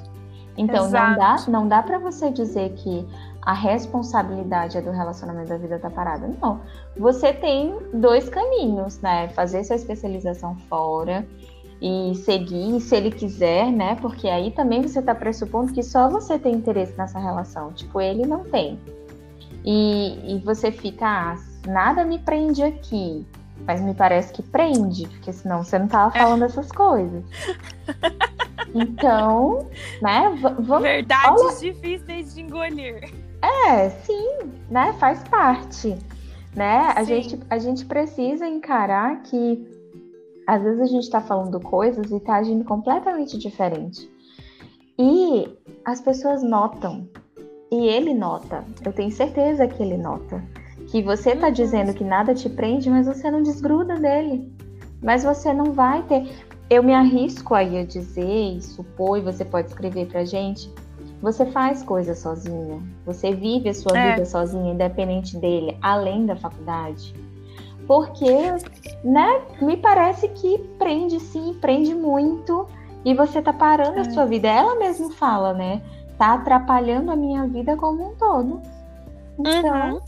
Então 0.56 0.86
Exato. 0.86 1.10
não 1.10 1.18
dá, 1.18 1.44
não 1.48 1.68
dá 1.68 1.82
para 1.82 1.98
você 1.98 2.30
dizer 2.30 2.72
que 2.74 3.06
a 3.40 3.52
responsabilidade 3.52 4.78
é 4.78 4.80
do 4.80 4.90
relacionamento 4.90 5.48
da 5.48 5.56
vida 5.56 5.78
tá 5.78 5.90
parada. 5.90 6.30
Não. 6.40 6.60
Você 6.96 7.32
tem 7.32 7.76
dois 7.92 8.28
caminhos, 8.28 9.00
né? 9.00 9.28
Fazer 9.30 9.64
sua 9.64 9.76
especialização 9.76 10.56
fora 10.68 11.26
e 11.80 12.14
seguir, 12.14 12.80
se 12.80 12.94
ele 12.94 13.10
quiser, 13.10 13.72
né? 13.72 13.96
Porque 14.00 14.28
aí 14.28 14.52
também 14.52 14.82
você 14.82 15.00
está 15.00 15.14
pressupondo 15.14 15.72
que 15.72 15.82
só 15.82 16.08
você 16.08 16.38
tem 16.38 16.54
interesse 16.54 16.96
nessa 16.96 17.18
relação, 17.18 17.72
tipo, 17.72 18.00
ele 18.00 18.24
não 18.24 18.44
tem. 18.44 18.78
E, 19.64 20.36
e 20.36 20.38
você 20.44 20.70
fica, 20.70 21.06
ah, 21.06 21.36
nada 21.66 22.04
me 22.04 22.20
prende 22.20 22.62
aqui, 22.62 23.26
mas 23.66 23.81
me 23.81 23.95
parece 23.95 24.33
que 24.33 24.42
prende, 24.42 25.09
porque 25.09 25.33
senão 25.33 25.62
você 25.62 25.78
não 25.78 25.88
tava 25.88 26.11
falando 26.11 26.42
é. 26.42 26.47
essas 26.47 26.71
coisas. 26.71 27.25
Então, 28.75 29.69
né? 30.00 30.35
Vamos. 30.40 30.83
Verdades 30.83 31.42
olha... 31.42 31.57
difíceis 31.57 32.35
de 32.35 32.40
engolir. 32.40 33.12
É, 33.42 33.90
sim, 33.90 34.38
né? 34.71 34.95
Faz 34.95 35.23
parte. 35.25 35.99
Né? 36.54 36.92
A 36.95 37.02
gente, 37.02 37.38
a 37.49 37.59
gente 37.59 37.85
precisa 37.85 38.47
encarar 38.47 39.23
que 39.23 39.66
às 40.47 40.62
vezes 40.62 40.81
a 40.81 40.87
gente 40.87 41.04
está 41.04 41.21
falando 41.21 41.59
coisas 41.61 42.11
e 42.11 42.16
está 42.16 42.37
agindo 42.37 42.64
completamente 42.64 43.38
diferente. 43.38 44.11
E 44.99 45.49
as 45.85 46.00
pessoas 46.00 46.42
notam. 46.42 47.09
E 47.71 47.87
ele 47.88 48.12
nota. 48.12 48.64
Eu 48.85 48.92
tenho 48.92 49.11
certeza 49.11 49.66
que 49.66 49.83
ele 49.83 49.97
nota. 49.97 50.42
Que 50.92 51.02
você 51.02 51.30
está 51.30 51.49
dizendo 51.49 51.94
que 51.94 52.04
nada 52.04 52.34
te 52.34 52.50
prende, 52.50 52.90
mas 52.90 53.06
você 53.06 53.30
não 53.30 53.42
desgruda 53.42 53.96
dele. 53.96 54.52
Mas 55.02 55.25
você 55.25 55.50
não 55.50 55.72
vai 55.72 56.02
ter. 56.02 56.30
Eu 56.68 56.82
me 56.82 56.92
arrisco 56.92 57.54
aí 57.54 57.78
a 57.78 57.84
dizer 57.87 58.58
e 58.58 58.61
supor, 58.61 59.16
e 59.16 59.22
você 59.22 59.42
pode 59.42 59.68
escrever 59.68 60.06
pra 60.08 60.26
gente. 60.26 60.70
Você 61.22 61.46
faz 61.46 61.82
coisas 61.82 62.18
sozinha. 62.18 62.78
Você 63.06 63.34
vive 63.34 63.70
a 63.70 63.75
sua 63.75 63.99
é. 63.99 64.11
vida 64.11 64.26
sozinha, 64.26 64.75
independente 64.75 65.34
dele, 65.38 65.78
além 65.80 66.26
da 66.26 66.37
faculdade. 66.37 67.14
Porque, 67.87 68.52
né, 69.02 69.40
me 69.62 69.78
parece 69.78 70.28
que 70.28 70.58
prende 70.78 71.18
sim, 71.20 71.56
prende 71.58 71.94
muito. 71.94 72.66
E 73.02 73.14
você 73.14 73.40
tá 73.40 73.54
parando 73.54 73.96
é. 73.96 74.00
a 74.02 74.11
sua 74.11 74.26
vida. 74.26 74.46
Ela 74.46 74.78
mesma 74.78 75.11
fala, 75.12 75.54
né? 75.54 75.80
Tá 76.18 76.34
atrapalhando 76.34 77.11
a 77.11 77.16
minha 77.16 77.46
vida 77.46 77.78
como 77.78 78.11
um 78.11 78.14
todo. 78.14 78.61
Então. 79.38 79.94
Uhum. 79.94 80.00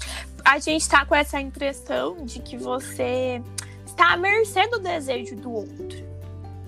A 0.44 0.58
gente 0.58 0.88
tá 0.88 1.06
com 1.06 1.14
essa 1.14 1.40
impressão 1.40 2.24
de 2.24 2.38
que 2.38 2.56
você 2.56 3.42
está 3.86 4.12
à 4.12 4.16
mercê 4.16 4.68
do 4.68 4.78
desejo 4.78 5.36
do 5.36 5.52
outro. 5.52 6.04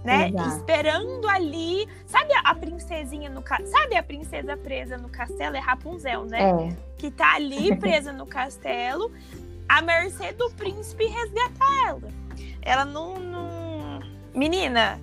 Né? 0.02 0.28
Exato. 0.28 0.56
Esperando 0.56 1.28
ali. 1.28 1.86
Sabe 2.06 2.32
a, 2.44 2.54
princesinha 2.54 3.28
no 3.28 3.42
Sabe 3.66 3.96
a 3.96 4.02
princesa 4.02 4.56
presa 4.56 4.96
no 4.96 5.08
castelo? 5.08 5.56
É 5.56 5.58
Rapunzel, 5.58 6.24
né? 6.24 6.50
É. 6.50 6.76
Que 6.96 7.10
tá 7.10 7.34
ali 7.34 7.74
presa 7.76 8.12
no 8.12 8.24
castelo, 8.24 9.12
à 9.68 9.82
mercê 9.82 10.32
do 10.32 10.48
príncipe 10.52 11.06
resgatar 11.06 11.88
ela. 11.88 12.08
Ela 12.62 12.84
não. 12.84 13.18
não... 13.18 14.00
Menina, 14.32 15.00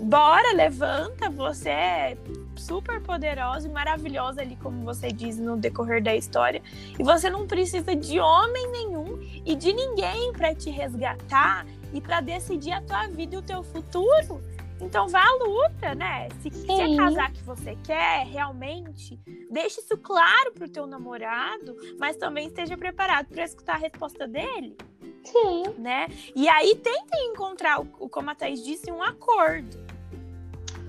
bora, 0.00 0.54
levanta, 0.54 1.28
você 1.28 1.68
é 1.68 2.16
super 2.58 3.00
poderosa 3.00 3.68
e 3.68 3.70
maravilhosa 3.70 4.40
ali, 4.40 4.56
como 4.56 4.84
você 4.84 5.12
diz 5.12 5.38
no 5.38 5.56
decorrer 5.56 6.02
da 6.02 6.14
história. 6.14 6.62
E 6.98 7.02
você 7.02 7.30
não 7.30 7.46
precisa 7.46 7.94
de 7.94 8.18
homem 8.20 8.70
nenhum 8.70 9.18
e 9.44 9.54
de 9.54 9.72
ninguém 9.72 10.32
para 10.32 10.54
te 10.54 10.70
resgatar 10.70 11.66
e 11.92 12.00
para 12.00 12.20
decidir 12.20 12.72
a 12.72 12.82
tua 12.82 13.06
vida 13.08 13.36
e 13.36 13.38
o 13.38 13.42
teu 13.42 13.62
futuro. 13.62 14.40
Então 14.80 15.08
vá 15.08 15.22
à 15.22 15.34
luta, 15.44 15.94
né? 15.94 16.28
Se, 16.40 16.50
se 16.50 16.70
é 16.70 16.96
casar 16.96 17.32
que 17.32 17.42
você 17.42 17.76
quer, 17.82 18.26
realmente, 18.26 19.18
deixe 19.50 19.80
isso 19.80 19.96
claro 19.98 20.52
pro 20.52 20.68
teu 20.68 20.86
namorado, 20.86 21.76
mas 21.98 22.16
também 22.16 22.46
esteja 22.46 22.76
preparado 22.76 23.26
para 23.26 23.44
escutar 23.44 23.74
a 23.74 23.78
resposta 23.78 24.26
dele. 24.26 24.76
Sim. 25.24 25.64
Né? 25.78 26.06
E 26.34 26.48
aí 26.48 26.76
tentem 26.76 27.30
encontrar, 27.30 27.84
como 27.84 28.30
a 28.30 28.34
Thaís 28.34 28.64
disse, 28.64 28.90
um 28.90 29.02
acordo. 29.02 29.76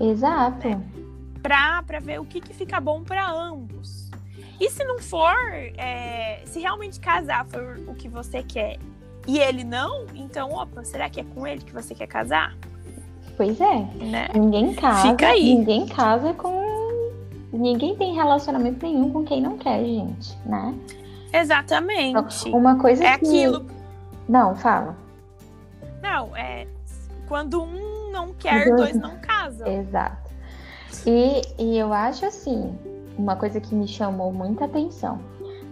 Exato. 0.00 0.68
Né? 0.68 0.99
Para 1.42 2.00
ver 2.00 2.20
o 2.20 2.24
que, 2.24 2.40
que 2.40 2.52
fica 2.52 2.80
bom 2.80 3.02
para 3.02 3.30
ambos. 3.30 4.10
E 4.60 4.68
se 4.70 4.84
não 4.84 4.98
for, 4.98 5.34
é, 5.76 6.42
se 6.44 6.60
realmente 6.60 7.00
casar 7.00 7.46
for 7.46 7.80
o 7.86 7.94
que 7.94 8.08
você 8.08 8.42
quer 8.42 8.78
e 9.26 9.38
ele 9.38 9.64
não, 9.64 10.06
então, 10.14 10.52
opa, 10.52 10.82
será 10.84 11.08
que 11.08 11.20
é 11.20 11.24
com 11.24 11.46
ele 11.46 11.62
que 11.62 11.72
você 11.72 11.94
quer 11.94 12.06
casar? 12.06 12.56
Pois 13.36 13.60
é. 13.60 13.78
Né? 14.04 14.28
Ninguém 14.34 14.74
casa. 14.74 15.10
Fica 15.10 15.28
aí. 15.28 15.54
Ninguém 15.54 15.86
casa 15.86 16.32
com. 16.34 16.60
Ninguém 17.52 17.96
tem 17.96 18.14
relacionamento 18.14 18.84
nenhum 18.84 19.10
com 19.12 19.24
quem 19.24 19.40
não 19.40 19.58
quer, 19.58 19.84
gente, 19.84 20.36
né? 20.46 20.74
Exatamente. 21.32 22.46
Então, 22.46 22.58
uma 22.58 22.76
coisa 22.78 23.04
é 23.04 23.18
que... 23.18 23.26
aquilo. 23.26 23.66
Não, 24.28 24.54
fala. 24.54 24.96
Não, 26.02 26.36
é 26.36 26.66
quando 27.28 27.62
um 27.62 28.10
não 28.10 28.32
quer, 28.34 28.66
dois, 28.66 28.92
dois 28.92 28.96
não 28.96 29.16
casam. 29.18 29.66
Exato. 29.66 30.29
E, 31.06 31.42
e 31.58 31.78
eu 31.78 31.92
acho 31.92 32.26
assim, 32.26 32.76
uma 33.16 33.36
coisa 33.36 33.60
que 33.60 33.74
me 33.74 33.86
chamou 33.86 34.32
muita 34.32 34.64
atenção. 34.64 35.18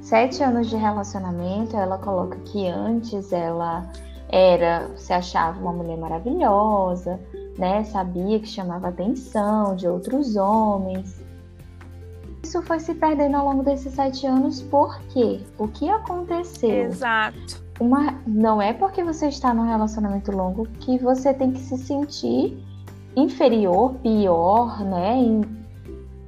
Sete 0.01 0.43
anos 0.43 0.69
de 0.69 0.77
relacionamento, 0.77 1.77
ela 1.77 1.99
coloca 1.99 2.39
que 2.39 2.67
antes 2.67 3.33
ela 3.33 3.91
era, 4.29 4.89
se 4.97 5.13
achava 5.13 5.59
uma 5.61 5.73
mulher 5.73 5.99
maravilhosa, 5.99 7.19
né? 7.59 7.83
Sabia 7.85 8.39
que 8.39 8.47
chamava 8.47 8.89
atenção 8.89 9.75
de 9.75 9.89
outros 9.89 10.37
homens. 10.37 11.21
Isso 12.43 12.63
foi 12.63 12.79
se 12.79 12.95
perdendo 12.95 13.37
ao 13.37 13.45
longo 13.45 13.63
desses 13.63 13.93
sete 13.93 14.27
anos, 14.27 14.63
por 14.63 14.99
quê? 15.09 15.41
O 15.59 15.67
que 15.67 15.91
aconteceu? 15.91 16.87
Exato. 16.87 17.63
Uma, 17.81 18.15
não 18.27 18.61
é 18.61 18.73
porque 18.73 19.03
você 19.05 19.29
está 19.29 19.53
num 19.53 19.67
relacionamento 19.67 20.33
longo 20.33 20.67
que 20.81 20.99
você 20.99 21.35
tem 21.35 21.53
que 21.53 21.61
se 21.61 21.77
sentir 21.77 22.65
inferior, 23.17 23.95
pior, 24.03 24.85
né? 24.85 25.41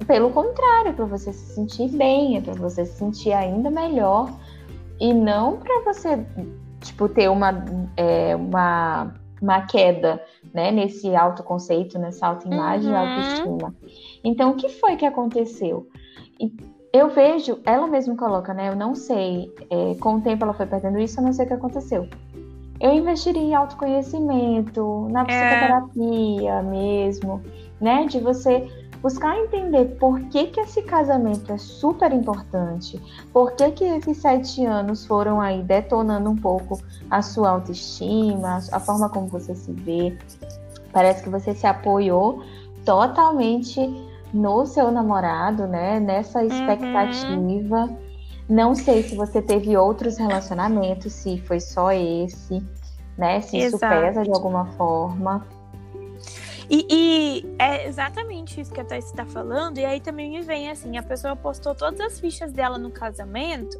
pelo 0.05 0.31
contrário, 0.31 0.89
é 0.89 0.93
para 0.93 1.05
você 1.05 1.31
se 1.31 1.53
sentir 1.53 1.87
bem, 1.89 2.37
é 2.37 2.41
para 2.41 2.53
você 2.53 2.85
se 2.85 2.97
sentir 2.97 3.31
ainda 3.31 3.69
melhor 3.69 4.29
e 4.99 5.13
não 5.13 5.57
para 5.57 5.81
você 5.85 6.25
tipo 6.81 7.07
ter 7.07 7.29
uma 7.29 7.63
é, 7.95 8.35
uma 8.35 9.13
uma 9.41 9.61
queda, 9.61 10.23
né, 10.53 10.69
nesse 10.71 11.15
autoconceito, 11.15 11.97
nessa 11.97 12.27
autoimagem 12.27 12.91
uhum. 12.91 12.93
e 12.93 12.95
autoestima. 12.95 13.75
Então, 14.23 14.51
o 14.51 14.55
que 14.55 14.69
foi 14.69 14.95
que 14.95 15.05
aconteceu? 15.05 15.87
Eu 16.93 17.09
vejo, 17.09 17.59
ela 17.65 17.87
mesma 17.87 18.15
coloca, 18.15 18.53
né, 18.53 18.69
eu 18.69 18.75
não 18.75 18.93
sei, 18.93 19.51
é, 19.69 19.95
com 19.95 20.17
o 20.17 20.21
tempo 20.21 20.43
ela 20.43 20.53
foi 20.53 20.67
perdendo 20.67 20.99
isso, 20.99 21.19
eu 21.19 21.23
não 21.23 21.33
sei 21.33 21.45
o 21.45 21.47
que 21.47 21.53
aconteceu. 21.55 22.07
Eu 22.81 22.93
investiria 22.93 23.41
em 23.41 23.53
autoconhecimento, 23.53 25.07
na 25.11 25.21
é. 25.21 25.25
psicoterapia 25.25 26.51
é. 26.51 26.61
mesmo, 26.63 27.41
né, 27.79 28.07
de 28.07 28.19
você 28.19 28.67
buscar 29.01 29.37
entender 29.37 29.97
por 29.99 30.19
que, 30.29 30.47
que 30.47 30.59
esse 30.59 30.81
casamento 30.81 31.51
é 31.51 31.57
super 31.57 32.11
importante, 32.11 32.99
por 33.31 33.51
que, 33.53 33.71
que 33.71 33.83
esses 33.83 34.17
sete 34.17 34.65
anos 34.65 35.05
foram 35.05 35.39
aí 35.39 35.61
detonando 35.61 36.29
um 36.29 36.35
pouco 36.35 36.79
a 37.09 37.21
sua 37.21 37.49
autoestima, 37.51 38.59
a 38.71 38.79
forma 38.79 39.09
como 39.09 39.27
você 39.27 39.55
se 39.55 39.71
vê. 39.71 40.17
Parece 40.91 41.23
que 41.23 41.29
você 41.29 41.53
se 41.53 41.65
apoiou 41.65 42.43
totalmente 42.83 43.79
no 44.33 44.65
seu 44.65 44.91
namorado, 44.91 45.67
né? 45.67 45.99
Nessa 45.99 46.39
uhum. 46.39 46.47
expectativa. 46.47 47.85
Uhum. 47.85 48.10
Não 48.51 48.75
sei 48.75 49.01
se 49.01 49.15
você 49.15 49.41
teve 49.41 49.77
outros 49.77 50.17
relacionamentos, 50.17 51.13
se 51.13 51.39
foi 51.39 51.61
só 51.61 51.93
esse, 51.93 52.61
né? 53.17 53.39
Se 53.39 53.55
Exato. 53.55 53.93
isso 53.93 54.01
pesa 54.01 54.23
de 54.23 54.29
alguma 54.29 54.65
forma. 54.73 55.47
E, 56.69 56.85
e, 56.89 57.55
é 57.57 57.87
exatamente 57.87 58.59
isso 58.59 58.73
que 58.73 58.81
a 58.81 58.83
Thais 58.83 59.05
está 59.05 59.25
falando. 59.25 59.77
E 59.77 59.85
aí 59.85 60.01
também 60.01 60.31
me 60.31 60.41
vem 60.41 60.69
assim: 60.69 60.97
a 60.97 61.03
pessoa 61.03 61.33
postou 61.33 61.73
todas 61.73 62.01
as 62.01 62.19
fichas 62.19 62.51
dela 62.51 62.77
no 62.77 62.91
casamento. 62.91 63.79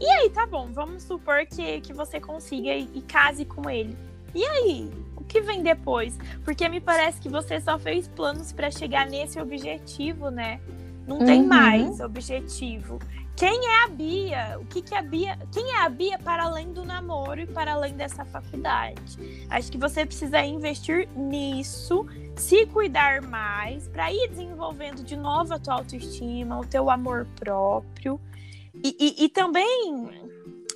E 0.00 0.08
aí, 0.08 0.30
tá 0.30 0.46
bom, 0.46 0.70
vamos 0.72 1.02
supor 1.02 1.44
que, 1.44 1.82
que 1.82 1.92
você 1.92 2.18
consiga 2.18 2.72
e, 2.72 2.88
e 2.94 3.02
case 3.02 3.44
com 3.44 3.68
ele. 3.68 3.94
E 4.34 4.42
aí? 4.42 4.90
O 5.16 5.22
que 5.22 5.42
vem 5.42 5.62
depois? 5.62 6.16
Porque 6.46 6.66
me 6.66 6.80
parece 6.80 7.20
que 7.20 7.28
você 7.28 7.60
só 7.60 7.78
fez 7.78 8.08
planos 8.08 8.52
para 8.52 8.70
chegar 8.70 9.06
nesse 9.06 9.38
objetivo, 9.38 10.30
né? 10.30 10.60
Não 11.08 11.24
tem 11.24 11.40
uhum. 11.40 11.48
mais 11.48 12.00
objetivo. 12.00 12.98
Quem 13.34 13.66
é 13.66 13.84
a 13.84 13.88
Bia? 13.88 14.58
O 14.60 14.66
que, 14.66 14.82
que 14.82 14.94
a 14.94 15.00
Bia? 15.00 15.38
Quem 15.52 15.70
é 15.70 15.78
a 15.78 15.88
Bia 15.88 16.18
para 16.18 16.42
além 16.42 16.72
do 16.72 16.84
namoro 16.84 17.40
e 17.40 17.46
para 17.46 17.72
além 17.72 17.94
dessa 17.94 18.24
faculdade? 18.24 19.46
Acho 19.48 19.72
que 19.72 19.78
você 19.78 20.04
precisa 20.04 20.40
investir 20.42 21.08
nisso, 21.16 22.04
se 22.36 22.66
cuidar 22.66 23.22
mais, 23.22 23.88
para 23.88 24.12
ir 24.12 24.28
desenvolvendo 24.28 25.02
de 25.04 25.16
novo 25.16 25.54
a 25.54 25.58
tua 25.58 25.74
autoestima, 25.74 26.58
o 26.58 26.66
teu 26.66 26.90
amor 26.90 27.26
próprio. 27.36 28.20
E, 28.74 28.96
e, 28.98 29.24
e 29.24 29.28
também 29.28 30.10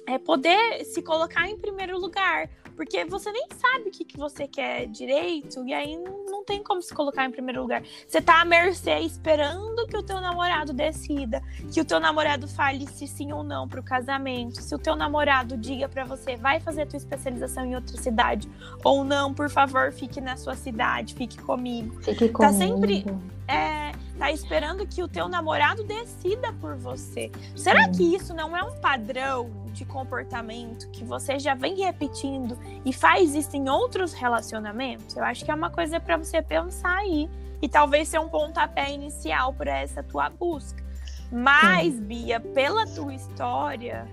é 0.06 0.18
poder 0.18 0.84
se 0.84 1.02
colocar 1.02 1.48
em 1.48 1.58
primeiro 1.58 1.98
lugar. 1.98 2.48
Porque 2.82 3.04
você 3.04 3.30
nem 3.30 3.46
sabe 3.54 3.90
o 3.90 3.92
que, 3.92 4.04
que 4.04 4.18
você 4.18 4.48
quer 4.48 4.88
direito, 4.88 5.64
e 5.64 5.72
aí 5.72 5.96
não, 5.96 6.44
tem 6.44 6.60
como 6.64 6.82
se 6.82 6.92
colocar 6.92 7.24
em 7.24 7.30
primeiro 7.30 7.62
lugar. 7.62 7.80
Você 8.08 8.20
tá 8.20 8.40
à 8.40 8.44
mercê 8.44 8.98
esperando 8.98 9.86
que 9.86 9.96
o 9.96 10.02
teu 10.02 10.20
namorado 10.20 10.72
decida, 10.72 11.40
que 11.72 11.80
o 11.80 11.84
teu 11.84 12.00
namorado 12.00 12.48
fale 12.48 12.88
se 12.88 13.06
sim 13.06 13.32
ou 13.32 13.44
não 13.44 13.68
pro 13.68 13.84
casamento, 13.84 14.60
se 14.60 14.74
o 14.74 14.78
teu 14.80 14.96
namorado 14.96 15.56
diga 15.56 15.88
para 15.88 16.04
você, 16.04 16.34
vai 16.34 16.58
fazer 16.58 16.82
a 16.82 16.86
tua 16.86 16.96
especialização 16.96 17.64
em 17.64 17.76
outra 17.76 17.96
cidade, 17.96 18.50
ou 18.82 19.04
não, 19.04 19.32
por 19.32 19.48
favor, 19.48 19.92
fique 19.92 20.20
na 20.20 20.36
sua 20.36 20.56
cidade, 20.56 21.14
fique 21.14 21.40
comigo. 21.40 22.02
Fique 22.02 22.30
comigo. 22.30 22.38
Tá 22.38 22.52
sempre. 22.52 23.06
É, 23.46 23.92
tá 24.18 24.30
esperando 24.30 24.86
que 24.86 25.02
o 25.02 25.08
teu 25.08 25.28
namorado 25.28 25.84
decida 25.84 26.52
por 26.54 26.76
você. 26.76 27.30
Será 27.56 27.88
que 27.88 28.02
isso 28.14 28.34
não 28.34 28.56
é 28.56 28.62
um 28.62 28.78
padrão 28.80 29.50
de 29.72 29.84
comportamento 29.84 30.88
que 30.90 31.04
você 31.04 31.38
já 31.38 31.54
vem 31.54 31.76
repetindo 31.76 32.58
e 32.84 32.92
faz 32.92 33.34
isso 33.34 33.56
em 33.56 33.68
outros 33.68 34.12
relacionamentos? 34.12 35.16
Eu 35.16 35.24
acho 35.24 35.44
que 35.44 35.50
é 35.50 35.54
uma 35.54 35.70
coisa 35.70 35.98
para 35.98 36.16
você 36.16 36.42
pensar 36.42 36.98
aí 36.98 37.28
e 37.60 37.68
talvez 37.68 38.08
ser 38.08 38.18
um 38.18 38.28
pontapé 38.28 38.92
inicial 38.92 39.54
para 39.54 39.78
essa 39.78 40.02
tua 40.02 40.28
busca. 40.28 40.82
Mas, 41.30 41.94
Sim. 41.94 42.02
Bia, 42.02 42.40
pela 42.40 42.86
tua 42.86 43.14
história, 43.14 44.06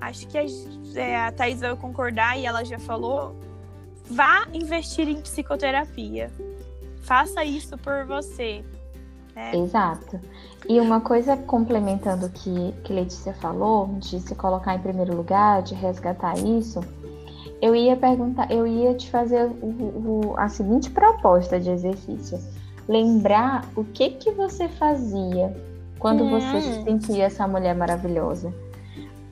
acho 0.00 0.26
que 0.26 0.36
a, 0.36 0.44
é, 0.94 1.16
a 1.16 1.32
Thais 1.32 1.60
vai 1.60 1.74
concordar 1.76 2.38
e 2.38 2.44
ela 2.44 2.64
já 2.64 2.78
falou. 2.78 3.34
Vá 4.08 4.46
investir 4.52 5.08
em 5.08 5.20
psicoterapia. 5.20 6.30
Faça 7.02 7.44
isso 7.44 7.76
por 7.78 8.04
você. 8.04 8.64
É. 9.36 9.54
Exato. 9.54 10.18
E 10.66 10.80
uma 10.80 11.00
coisa 11.00 11.36
complementando 11.36 12.26
o 12.26 12.30
que, 12.30 12.72
que 12.82 12.92
Letícia 12.92 13.34
falou, 13.34 13.86
de 13.98 14.18
se 14.18 14.34
colocar 14.34 14.74
em 14.74 14.80
primeiro 14.80 15.14
lugar, 15.14 15.62
de 15.62 15.74
resgatar 15.74 16.36
isso, 16.38 16.80
eu 17.60 17.76
ia 17.76 17.96
perguntar, 17.96 18.50
eu 18.50 18.66
ia 18.66 18.94
te 18.94 19.10
fazer 19.10 19.44
o, 19.44 20.30
o, 20.30 20.34
a 20.38 20.48
seguinte 20.48 20.90
proposta 20.90 21.60
de 21.60 21.70
exercício. 21.70 22.38
Lembrar 22.88 23.64
o 23.76 23.84
que 23.84 24.10
que 24.10 24.30
você 24.30 24.68
fazia 24.68 25.54
quando 25.98 26.24
hum. 26.24 26.30
você 26.30 26.60
se 26.62 26.82
sentia 26.82 27.24
essa 27.24 27.46
mulher 27.46 27.74
maravilhosa. 27.74 28.52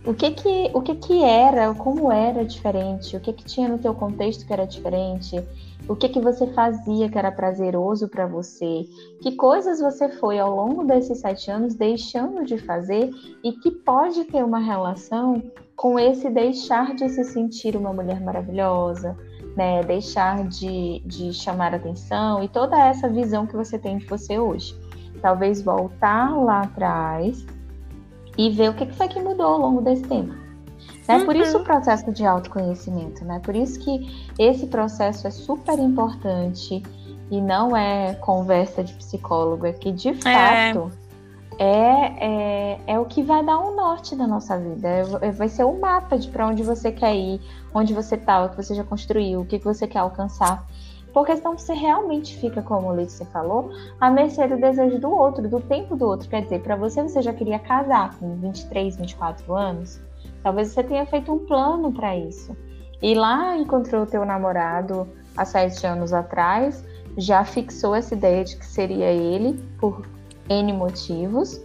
O 0.07 0.13
que 0.13 0.33
que, 0.33 0.71
o 0.75 0.83
que 0.83 0.95
que 0.97 1.25
era, 1.25 1.73
como 1.75 2.13
era 2.13 2.45
diferente, 2.45 3.17
o 3.17 3.21
que 3.21 3.33
que 3.33 3.43
tinha 3.43 3.67
no 3.67 3.79
teu 3.79 3.95
contexto 3.95 4.47
que 4.47 4.53
era 4.53 4.67
diferente, 4.67 5.43
o 5.89 5.97
que 5.97 6.11
que 6.11 6.21
você 6.21 6.47
fazia 6.49 7.09
que 7.09 7.17
era 7.17 7.33
prazeroso 7.33 8.07
para 8.09 8.27
você, 8.27 8.85
que 9.23 9.33
coisas 9.33 9.81
você 9.81 10.11
foi 10.11 10.39
ao 10.39 10.55
longo 10.55 10.85
desses 10.85 11.21
sete 11.21 11.51
anos 11.51 11.75
deixando 11.75 12.45
de 12.45 12.59
fazer 12.59 13.11
e 13.43 13.53
que 13.53 13.71
pode 13.71 14.25
ter 14.25 14.45
uma 14.45 14.59
relação 14.59 15.43
com 15.75 15.99
esse 15.99 16.29
deixar 16.29 16.95
de 16.95 17.09
se 17.09 17.25
sentir 17.25 17.75
uma 17.75 17.93
mulher 17.93 18.21
maravilhosa, 18.21 19.17
né? 19.57 19.83
Deixar 19.85 20.47
de, 20.47 21.01
de 21.07 21.33
chamar 21.33 21.75
atenção 21.75 22.43
e 22.43 22.49
toda 22.49 22.79
essa 22.79 23.09
visão 23.09 23.47
que 23.47 23.57
você 23.57 23.79
tem 23.79 23.97
de 23.97 24.07
você 24.07 24.39
hoje. 24.39 24.79
Talvez 25.23 25.63
voltar 25.63 26.37
lá 26.37 26.61
atrás 26.61 27.45
e 28.37 28.51
ver 28.51 28.71
o 28.71 28.75
que 28.75 28.87
foi 28.87 29.09
que 29.09 29.21
mudou 29.21 29.47
ao 29.47 29.59
longo 29.59 29.81
desse 29.81 30.03
tempo. 30.03 30.35
É 31.07 31.17
uhum. 31.17 31.27
por 31.27 31.37
isso 31.37 31.57
o 31.57 31.59
uhum. 31.59 31.65
processo 31.65 32.11
de 32.13 32.25
autoconhecimento, 32.25 33.25
né? 33.25 33.41
Por 33.41 33.55
isso 33.55 33.79
que 33.81 34.29
esse 34.39 34.67
processo 34.67 35.27
é 35.27 35.31
super 35.31 35.79
importante 35.79 36.83
e 37.31 37.41
não 37.41 37.77
é 37.77 38.15
conversa 38.15 38.83
de 38.83 38.95
psicólogo, 38.95 39.67
é 39.67 39.73
que 39.73 39.93
de 39.93 40.09
é. 40.09 40.15
fato 40.15 40.91
é, 41.59 42.27
é, 42.27 42.81
é, 42.87 42.99
o 42.99 43.05
que 43.05 43.23
vai 43.23 43.45
dar 43.45 43.59
um 43.59 43.77
norte 43.77 44.17
da 44.17 44.27
nossa 44.27 44.59
vida. 44.59 44.89
É, 44.89 45.29
é 45.29 45.31
vai 45.31 45.49
ser 45.49 45.65
o 45.65 45.71
um 45.71 45.81
mapa 45.81 46.19
de 46.19 46.29
para 46.29 46.47
onde 46.47 46.63
você 46.63 46.91
quer 46.91 47.15
ir, 47.15 47.41
onde 47.73 47.95
você 47.95 48.17
está, 48.17 48.45
o 48.45 48.49
que 48.51 48.57
você 48.57 48.75
já 48.75 48.85
construiu, 48.85 49.41
o 49.41 49.45
que 49.45 49.59
você 49.59 49.87
quer 49.87 50.01
alcançar. 50.01 50.67
Porque 51.15 51.37
senão 51.37 51.57
você 51.57 51.73
realmente 51.73 52.37
fica, 52.39 52.61
como 52.61 52.89
o 52.89 52.93
Letícia 52.93 53.25
falou, 53.27 53.71
à 54.01 54.11
mercê 54.11 54.49
do 54.49 54.57
desejo 54.57 54.99
do 54.99 55.09
outro, 55.09 55.49
do 55.49 55.61
tempo 55.61 55.95
do 55.95 56.05
outro. 56.05 56.29
Quer 56.29 56.43
dizer, 56.43 56.61
para 56.61 56.75
você, 56.75 57.03
você 57.03 57.23
já 57.23 57.33
queria 57.33 57.61
casar 57.61 58.19
com 58.19 58.35
23, 58.35 58.97
24 58.97 59.55
anos. 59.55 60.01
Talvez 60.43 60.69
você 60.69 60.83
tenha 60.83 61.07
feito 61.07 61.33
um 61.33 61.39
plano 61.39 61.93
para 61.93 62.17
isso. 62.17 62.55
E 63.01 63.15
lá 63.15 63.57
encontrou 63.57 64.03
o 64.03 64.07
teu 64.07 64.25
namorado 64.25 65.09
há 65.37 65.45
sete 65.45 65.87
anos 65.87 66.13
atrás, 66.13 66.85
já 67.17 67.45
fixou 67.45 67.95
essa 67.95 68.15
ideia 68.15 68.45
de 68.45 68.57
que 68.57 68.67
seria 68.67 69.11
ele 69.13 69.63
por 69.79 70.05
N 70.49 70.73
motivos, 70.73 71.61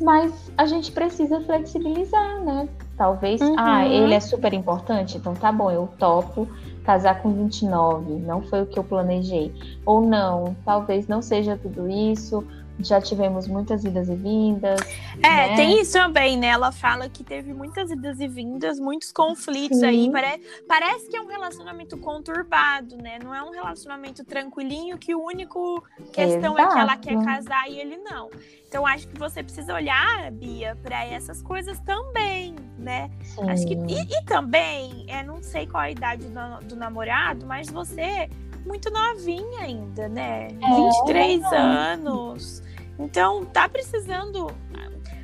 mas 0.00 0.50
a 0.56 0.64
gente 0.64 0.90
precisa 0.92 1.40
flexibilizar, 1.42 2.40
né? 2.40 2.68
Talvez, 2.96 3.40
uhum. 3.40 3.54
ah, 3.58 3.86
ele 3.86 4.14
é 4.14 4.20
super 4.20 4.54
importante, 4.54 5.18
então 5.18 5.34
tá 5.34 5.52
bom, 5.52 5.70
eu 5.70 5.88
topo 5.98 6.48
casar 6.90 7.22
com 7.22 7.32
29, 7.32 8.14
não 8.14 8.42
foi 8.42 8.62
o 8.62 8.66
que 8.66 8.76
eu 8.76 8.82
planejei. 8.82 9.54
Ou 9.86 10.00
não, 10.00 10.56
talvez 10.64 11.06
não 11.06 11.22
seja 11.22 11.56
tudo 11.56 11.88
isso, 11.88 12.44
já 12.82 13.00
tivemos 13.00 13.46
muitas 13.46 13.84
idas 13.84 14.08
e 14.08 14.14
vindas. 14.14 14.80
É, 15.22 15.48
né? 15.48 15.56
tem 15.56 15.80
isso 15.80 15.92
também, 15.92 16.36
né? 16.36 16.48
Ela 16.48 16.72
fala 16.72 17.08
que 17.08 17.22
teve 17.22 17.52
muitas 17.52 17.90
idas 17.90 18.20
e 18.20 18.28
vindas, 18.28 18.78
muitos 18.78 19.12
conflitos 19.12 19.78
Sim. 19.78 19.86
aí. 19.86 20.10
Pare... 20.10 20.40
Parece 20.68 21.08
que 21.08 21.16
é 21.16 21.20
um 21.20 21.26
relacionamento 21.26 21.96
conturbado, 21.98 22.96
né? 22.96 23.18
Não 23.22 23.34
é 23.34 23.42
um 23.42 23.50
relacionamento 23.50 24.24
tranquilinho 24.24 24.98
que 24.98 25.14
o 25.14 25.24
único 25.24 25.82
questão 26.12 26.54
Exato. 26.54 26.60
é 26.60 26.74
que 26.74 26.78
ela 26.78 26.96
quer 26.96 27.24
casar 27.24 27.70
e 27.70 27.78
ele 27.78 27.96
não. 27.98 28.30
Então 28.68 28.86
acho 28.86 29.08
que 29.08 29.18
você 29.18 29.42
precisa 29.42 29.74
olhar, 29.74 30.30
Bia, 30.30 30.76
para 30.82 31.04
essas 31.04 31.42
coisas 31.42 31.80
também, 31.80 32.54
né? 32.78 33.10
Sim. 33.22 33.50
Acho 33.50 33.66
que 33.66 33.74
e, 33.74 34.02
e, 34.02 34.24
também, 34.24 35.04
é, 35.08 35.22
não 35.24 35.42
sei 35.42 35.66
qual 35.66 35.82
a 35.82 35.90
idade 35.90 36.26
do, 36.28 36.66
do 36.68 36.76
namorado, 36.76 37.44
mas 37.46 37.68
você 37.68 38.28
muito 38.64 38.90
novinha 38.90 39.60
ainda, 39.60 40.08
né? 40.08 40.48
É, 40.62 40.76
23 41.06 41.42
anos. 41.52 42.62
Então, 43.00 43.44
tá 43.46 43.68
precisando. 43.68 44.54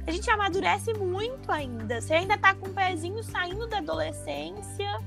A 0.07 0.11
gente 0.11 0.31
amadurece 0.31 0.95
muito 0.95 1.51
ainda. 1.53 2.01
Você 2.01 2.15
ainda 2.15 2.39
tá 2.39 2.55
com 2.55 2.69
o 2.69 2.73
pezinho 2.73 3.23
saindo 3.23 3.67
da 3.67 3.79
adolescência, 3.79 4.99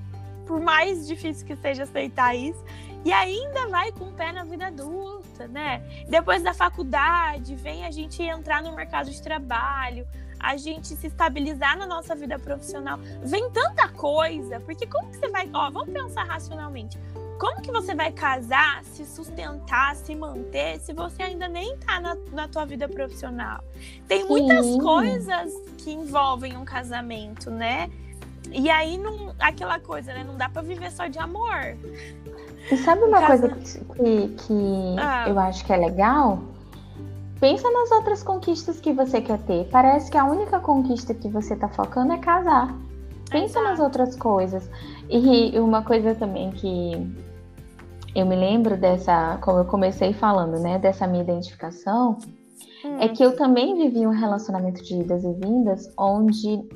por 0.45 0.60
mais 0.60 1.08
difícil 1.08 1.47
que 1.47 1.55
seja 1.55 1.84
aceitar 1.84 2.36
isso, 2.36 2.63
e 3.05 3.12
ainda 3.12 3.67
vai 3.69 3.91
com 3.91 4.10
o 4.10 4.13
pé 4.13 4.32
na 4.32 4.43
vida 4.43 4.67
adulta, 4.67 5.47
né? 5.47 5.82
Depois 6.08 6.43
da 6.43 6.53
faculdade, 6.53 7.55
vem 7.55 7.86
a 7.86 7.91
gente 7.91 8.21
entrar 8.21 8.62
no 8.62 8.75
mercado 8.75 9.10
de 9.10 9.21
trabalho, 9.21 10.05
a 10.39 10.58
gente 10.58 10.88
se 10.88 11.08
estabilizar 11.08 11.77
na 11.77 11.88
nossa 11.88 12.13
vida 12.13 12.38
profissional. 12.38 12.99
Vem 13.23 13.49
tanta 13.51 13.88
coisa, 13.89 14.60
porque 14.60 14.86
como 14.86 15.10
que 15.10 15.17
você 15.17 15.29
vai. 15.29 15.49
Ó, 15.53 15.71
vamos 15.71 15.93
pensar 15.93 16.25
racionalmente. 16.25 16.99
Como 17.39 17.62
que 17.62 17.71
você 17.71 17.95
vai 17.95 18.12
casar, 18.12 18.84
se 18.84 19.06
sustentar, 19.06 19.95
se 19.95 20.13
manter, 20.13 20.78
se 20.82 20.91
você 20.91 21.23
ainda 21.23 21.47
nem 21.47 21.78
tá 21.78 21.97
na, 22.02 22.17
na 22.34 22.47
tua 22.49 22.65
vida 22.65 22.88
profissional? 22.89 23.63
Tem 24.10 24.28
muitas 24.28 24.65
Sim. 24.65 24.78
coisas 24.80 25.54
que 25.78 25.89
envolvem 25.89 26.58
um 26.58 26.65
casamento, 26.65 27.49
né? 27.49 27.89
E 28.52 28.69
aí, 28.69 28.97
não, 28.97 29.34
aquela 29.39 29.80
coisa, 29.80 30.13
né? 30.13 30.25
Não 30.28 30.36
dá 30.36 30.49
para 30.49 30.62
viver 30.62 30.91
só 30.91 31.08
de 31.08 31.17
amor. 31.17 31.78
E 32.69 32.78
sabe 32.78 33.04
uma 33.04 33.25
coisa 33.25 33.47
que, 33.47 34.28
que 34.28 34.95
ah. 34.99 35.30
eu 35.30 35.39
acho 35.39 35.63
que 35.65 35.71
é 35.71 35.78
legal? 35.78 36.43
Pensa 37.39 37.71
nas 37.71 37.89
outras 37.91 38.21
conquistas 38.21 38.82
que 38.82 38.91
você 38.91 39.21
quer 39.21 39.39
ter. 39.39 39.65
Parece 39.71 40.12
que 40.12 40.17
a 40.17 40.25
única 40.25 40.60
conquista 40.60 41.13
que 41.13 41.30
você 41.30 41.56
tá 41.56 41.69
focando 41.69 42.12
é 42.12 42.17
casar. 42.17 42.75
Pensa 43.30 43.62
nas 43.62 43.80
outras 43.80 44.15
coisas. 44.15 44.70
E 45.10 45.58
uma 45.60 45.84
coisa 45.84 46.15
também 46.15 46.52
que 46.52 46.94
eu 48.15 48.26
me 48.26 48.36
lembro 48.36 48.78
dessa, 48.78 49.38
como 49.42 49.60
eu 49.60 49.65
comecei 49.65 50.13
falando, 50.13 50.60
né, 50.60 50.80
dessa 50.80 51.08
minha 51.08 51.24
identificação, 51.24 52.18
hum. 52.84 52.98
é 53.00 53.08
que 53.08 53.24
eu 53.24 53.36
também 53.36 53.76
vivi 53.76 54.06
um 54.06 54.12
relacionamento 54.12 54.84
de 54.84 54.96
idas 54.96 55.24
e 55.24 55.34
vindas, 55.34 55.92
onde 55.98 56.68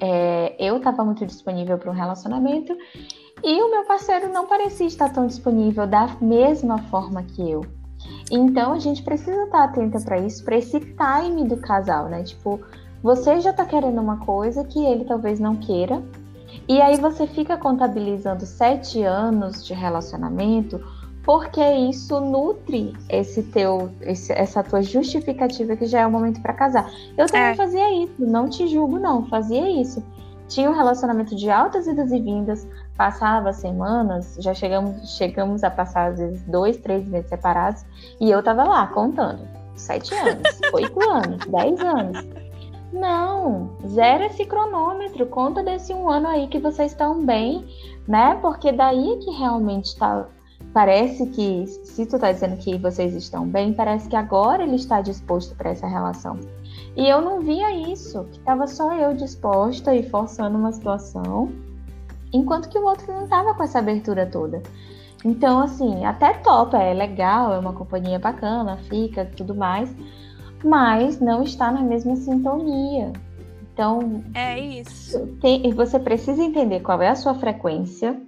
é, 0.00 0.54
eu 0.58 0.78
estava 0.78 1.04
muito 1.04 1.24
disponível 1.24 1.78
para 1.78 1.90
um 1.90 1.94
relacionamento 1.94 2.76
e 3.42 3.62
o 3.62 3.70
meu 3.70 3.84
parceiro 3.84 4.32
não 4.32 4.46
parecia 4.46 4.86
estar 4.86 5.12
tão 5.12 5.26
disponível 5.26 5.86
da 5.86 6.16
mesma 6.20 6.78
forma 6.78 7.22
que 7.22 7.50
eu. 7.50 7.62
Então 8.30 8.72
a 8.72 8.78
gente 8.78 9.02
precisa 9.02 9.44
estar 9.44 9.64
atenta 9.64 10.00
para 10.00 10.18
isso, 10.18 10.44
para 10.44 10.56
esse 10.56 10.80
time 10.80 11.44
do 11.44 11.56
casal, 11.56 12.08
né? 12.08 12.22
Tipo, 12.22 12.60
você 13.02 13.40
já 13.40 13.50
está 13.50 13.64
querendo 13.64 14.00
uma 14.00 14.18
coisa 14.18 14.64
que 14.64 14.84
ele 14.84 15.04
talvez 15.04 15.40
não 15.40 15.56
queira, 15.56 16.02
e 16.68 16.80
aí 16.80 16.96
você 16.96 17.26
fica 17.26 17.56
contabilizando 17.56 18.46
sete 18.46 19.02
anos 19.02 19.66
de 19.66 19.74
relacionamento, 19.74 20.80
porque 21.24 21.60
isso 21.60 22.20
nutre 22.20 22.94
esse 23.08 23.42
teu, 23.44 23.90
esse, 24.00 24.32
essa 24.32 24.62
tua 24.62 24.82
justificativa 24.82 25.76
que 25.76 25.86
já 25.86 26.00
é 26.00 26.06
o 26.06 26.10
momento 26.10 26.40
para 26.40 26.52
casar. 26.52 26.90
Eu 27.16 27.26
também 27.26 27.48
é. 27.48 27.54
fazia 27.54 28.04
isso, 28.04 28.14
não 28.18 28.48
te 28.48 28.66
julgo 28.68 28.98
não, 28.98 29.26
fazia 29.26 29.68
isso. 29.70 30.02
Tinha 30.48 30.70
um 30.70 30.74
relacionamento 30.74 31.34
de 31.34 31.50
altas 31.50 31.86
idas 31.86 32.12
e 32.12 32.20
vindas, 32.20 32.68
passava 32.96 33.52
semanas, 33.52 34.36
já 34.38 34.52
chegamos, 34.52 35.16
chegamos 35.16 35.64
a 35.64 35.70
passar 35.70 36.12
às 36.12 36.18
vezes 36.18 36.42
dois, 36.42 36.76
três 36.76 37.06
meses 37.08 37.28
separados, 37.28 37.84
e 38.20 38.30
eu 38.30 38.42
tava 38.42 38.64
lá 38.64 38.86
contando. 38.88 39.40
Sete 39.74 40.14
anos, 40.14 40.60
oito 40.74 41.10
anos, 41.10 41.46
dez 41.46 41.80
anos. 41.80 42.41
Não, 42.92 43.70
zero 43.86 44.24
esse 44.24 44.44
cronômetro, 44.44 45.26
conta 45.26 45.62
desse 45.62 45.94
um 45.94 46.10
ano 46.10 46.28
aí 46.28 46.46
que 46.46 46.58
vocês 46.58 46.92
estão 46.92 47.24
bem, 47.24 47.66
né? 48.06 48.38
Porque 48.42 48.70
daí 48.70 49.14
é 49.14 49.16
que 49.16 49.30
realmente 49.30 49.86
está. 49.86 50.26
Parece 50.74 51.26
que, 51.28 51.66
se 51.66 52.04
tu 52.04 52.18
tá 52.18 52.30
dizendo 52.30 52.56
que 52.58 52.76
vocês 52.76 53.14
estão 53.14 53.46
bem, 53.46 53.72
parece 53.72 54.08
que 54.08 54.16
agora 54.16 54.62
ele 54.62 54.76
está 54.76 55.00
disposto 55.00 55.54
para 55.54 55.70
essa 55.70 55.86
relação. 55.86 56.38
E 56.94 57.08
eu 57.08 57.22
não 57.22 57.40
via 57.40 57.74
isso, 57.90 58.24
que 58.30 58.38
tava 58.40 58.66
só 58.66 58.92
eu 58.94 59.14
disposta 59.14 59.94
e 59.94 60.08
forçando 60.08 60.58
uma 60.58 60.72
situação, 60.72 61.50
enquanto 62.32 62.68
que 62.68 62.78
o 62.78 62.84
outro 62.84 63.10
não 63.10 63.26
tava 63.26 63.54
com 63.54 63.62
essa 63.62 63.78
abertura 63.78 64.26
toda. 64.26 64.62
Então, 65.24 65.60
assim, 65.60 66.04
até 66.04 66.34
topa, 66.34 66.78
é 66.78 66.92
legal, 66.92 67.54
é 67.54 67.58
uma 67.58 67.72
companhia 67.72 68.18
bacana, 68.18 68.76
fica, 68.88 69.24
tudo 69.24 69.54
mais 69.54 69.94
mas 70.64 71.20
não 71.20 71.42
está 71.42 71.70
na 71.70 71.82
mesma 71.82 72.16
sintonia. 72.16 73.12
Então, 73.72 74.22
é 74.34 74.58
isso. 74.58 75.26
Tem, 75.40 75.72
você 75.72 75.98
precisa 75.98 76.42
entender 76.42 76.80
qual 76.80 77.00
é 77.00 77.08
a 77.08 77.14
sua 77.14 77.34
frequência 77.34 78.20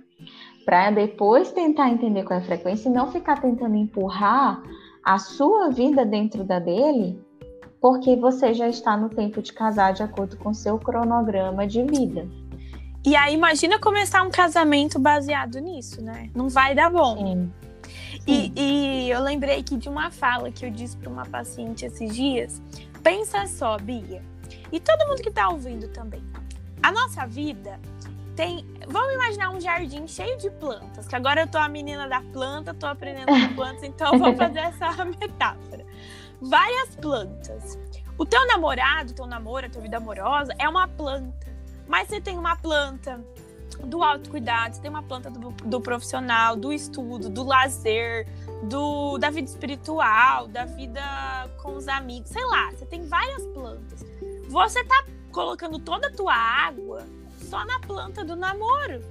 para 0.65 0.91
depois 0.91 1.53
tentar 1.53 1.91
entender 1.91 2.25
qual 2.25 2.39
é 2.39 2.43
a 2.43 2.47
frequência 2.47 2.89
e 2.89 2.93
não 2.93 3.11
ficar 3.11 3.41
tentando 3.41 3.77
empurrar 3.77 4.63
a 5.05 5.19
sua 5.19 5.71
vida 5.71 6.05
dentro 6.05 6.43
da 6.45 6.59
dele, 6.59 7.21
porque 7.81 8.17
você 8.17 8.55
já 8.55 8.69
está 8.69 8.97
no 8.97 9.11
tempo 9.11 9.43
de 9.43 9.53
casar 9.53 9.93
de 9.93 10.03
acordo 10.03 10.39
com 10.39 10.55
seu 10.55 10.79
cronograma 10.79 11.67
de 11.67 11.83
vida. 11.83 12.27
E 13.05 13.15
aí 13.15 13.35
imagina 13.35 13.79
começar 13.79 14.23
um 14.23 14.31
casamento 14.31 14.99
baseado 14.99 15.59
nisso, 15.59 16.01
né? 16.01 16.31
Não 16.35 16.49
vai 16.49 16.75
dar 16.75 16.91
bom. 16.91 17.19
Sim. 17.19 17.53
E, 18.27 18.53
e, 18.57 19.11
eu 19.11 19.21
lembrei 19.21 19.61
aqui 19.61 19.77
de 19.77 19.89
uma 19.89 20.11
fala 20.11 20.51
que 20.51 20.65
eu 20.65 20.71
disse 20.71 20.97
para 20.97 21.11
uma 21.11 21.27
paciente 21.27 21.85
esses 21.85 22.15
dias. 22.15 22.61
Pensa 23.03 23.47
só, 23.47 23.77
Bia, 23.79 24.23
e 24.73 24.81
todo 24.81 25.07
mundo 25.07 25.23
que 25.23 25.29
está 25.29 25.49
ouvindo 25.49 25.89
também. 25.89 26.23
A 26.83 26.91
nossa 26.91 27.27
vida 27.27 27.79
tem. 28.35 28.67
Vamos 28.89 29.15
imaginar 29.15 29.51
um 29.51 29.61
jardim 29.61 30.07
cheio 30.07 30.39
de 30.39 30.51
plantas, 30.51 31.07
que 31.07 31.15
agora 31.15 31.43
eu 31.43 31.47
tô 31.47 31.59
a 31.59 31.69
menina 31.69 32.09
da 32.09 32.21
planta, 32.21 32.73
tô 32.73 32.87
aprendendo 32.87 33.27
com 33.27 33.55
plantas, 33.55 33.83
então 33.83 34.13
eu 34.13 34.19
vou 34.19 34.35
fazer 34.37 34.61
essa 34.61 35.05
metáfora. 35.05 35.85
Várias 36.41 36.97
plantas. 36.97 37.79
O 38.17 38.25
teu 38.25 38.47
namorado, 38.47 39.13
teu 39.13 39.27
namoro, 39.27 39.67
a 39.67 39.69
tua 39.69 39.83
vida 39.83 39.97
amorosa 39.97 40.55
é 40.59 40.69
uma 40.69 40.87
planta. 40.87 41.53
Mas 41.87 42.09
você 42.09 42.21
tem 42.21 42.39
uma 42.39 42.57
planta 42.57 43.21
do 43.83 44.03
autocuidado, 44.03 44.75
você 44.75 44.83
tem 44.83 44.91
uma 44.91 45.03
planta 45.03 45.31
do, 45.31 45.51
do 45.51 45.81
profissional, 45.81 46.57
do 46.57 46.73
estudo, 46.73 47.29
do 47.29 47.45
lazer, 47.45 48.27
do, 48.65 49.19
da 49.19 49.31
vida 49.31 49.49
espiritual, 49.49 50.49
da 50.49 50.65
vida 50.65 51.01
com 51.63 51.77
os 51.77 51.89
amigos, 51.89 52.31
sei 52.31 52.45
lá, 52.45 52.71
você 52.71 52.87
tem 52.87 53.07
várias 53.07 53.45
plantas. 53.47 54.05
Você 54.49 54.85
tá 54.85 55.05
colocando 55.33 55.79
toda 55.79 56.09
a 56.09 56.13
tua 56.13 56.35
água 56.35 57.07
só 57.49 57.65
na 57.65 57.79
planta 57.81 58.25
do 58.25 58.37
namoro. 58.37 59.03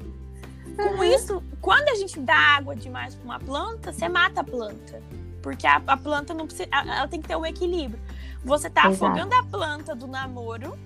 Com 0.75 0.95
uhum. 0.95 1.03
isso, 1.03 1.43
quando 1.61 1.87
a 1.89 1.95
gente 1.95 2.19
dá 2.19 2.35
água 2.57 2.75
demais 2.75 3.15
para 3.15 3.25
uma 3.25 3.39
planta, 3.39 3.91
você 3.91 4.09
mata 4.09 4.41
a 4.41 4.43
planta. 4.43 5.01
Porque 5.41 5.67
a, 5.67 5.81
a 5.85 5.97
planta 5.97 6.33
não 6.33 6.47
precisa. 6.47 6.69
Ela 6.71 7.07
tem 7.07 7.21
que 7.21 7.27
ter 7.27 7.35
um 7.35 7.45
equilíbrio. 7.45 8.01
Você 8.43 8.69
tá 8.69 8.89
Exato. 8.89 9.05
afogando 9.05 9.35
a 9.35 9.43
planta 9.43 9.93
do 9.93 10.07
namoro 10.07 10.77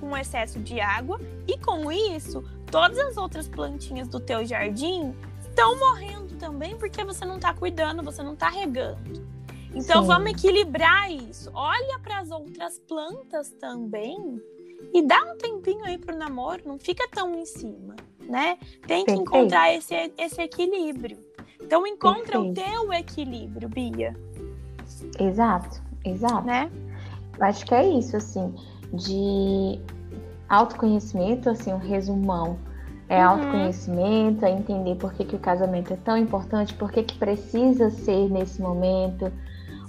com 0.00 0.16
excesso 0.16 0.58
de 0.60 0.80
água, 0.80 1.20
e 1.46 1.58
com 1.58 1.90
isso, 1.90 2.42
todas 2.70 2.98
as 2.98 3.16
outras 3.16 3.48
plantinhas 3.48 4.08
do 4.08 4.20
teu 4.20 4.44
jardim 4.44 5.14
estão 5.40 5.78
morrendo 5.78 6.36
também 6.36 6.76
porque 6.76 7.02
você 7.04 7.24
não 7.24 7.38
tá 7.38 7.54
cuidando, 7.54 8.02
você 8.02 8.22
não 8.22 8.36
tá 8.36 8.48
regando. 8.48 9.26
Então 9.74 10.02
Sim. 10.02 10.08
vamos 10.08 10.30
equilibrar 10.30 11.10
isso. 11.10 11.50
Olha 11.54 11.98
para 11.98 12.20
as 12.20 12.30
outras 12.30 12.78
plantas 12.78 13.50
também 13.52 14.40
e 14.92 15.02
dá 15.02 15.20
um 15.22 15.36
tempinho 15.36 15.84
aí 15.84 15.98
pro 15.98 16.16
namoro, 16.16 16.62
não 16.64 16.78
fica 16.78 17.08
tão 17.08 17.34
em 17.34 17.44
cima, 17.44 17.96
né? 18.20 18.58
Tem 18.86 19.04
que 19.04 19.12
Perfeito. 19.12 19.20
encontrar 19.20 19.74
esse, 19.74 19.94
esse 20.16 20.40
equilíbrio. 20.40 21.18
Então 21.60 21.86
encontra 21.86 22.40
Perfeito. 22.40 22.50
o 22.50 22.54
teu 22.54 22.92
equilíbrio, 22.92 23.68
Bia. 23.68 24.16
Exato, 25.18 25.82
exato. 26.04 26.46
Né? 26.46 26.70
Acho 27.40 27.66
que 27.66 27.74
é 27.74 27.86
isso, 27.88 28.16
assim, 28.16 28.54
de 28.92 29.80
autoconhecimento, 30.48 31.50
assim, 31.50 31.72
um 31.72 31.78
resumão. 31.78 32.58
É 33.08 33.18
uhum. 33.18 33.32
autoconhecimento, 33.32 34.44
é 34.44 34.50
entender 34.50 34.96
por 34.96 35.12
que, 35.12 35.24
que 35.24 35.36
o 35.36 35.38
casamento 35.38 35.92
é 35.92 35.96
tão 35.96 36.16
importante, 36.16 36.74
por 36.74 36.90
que, 36.90 37.04
que 37.04 37.16
precisa 37.16 37.88
ser 37.88 38.28
nesse 38.28 38.60
momento, 38.60 39.30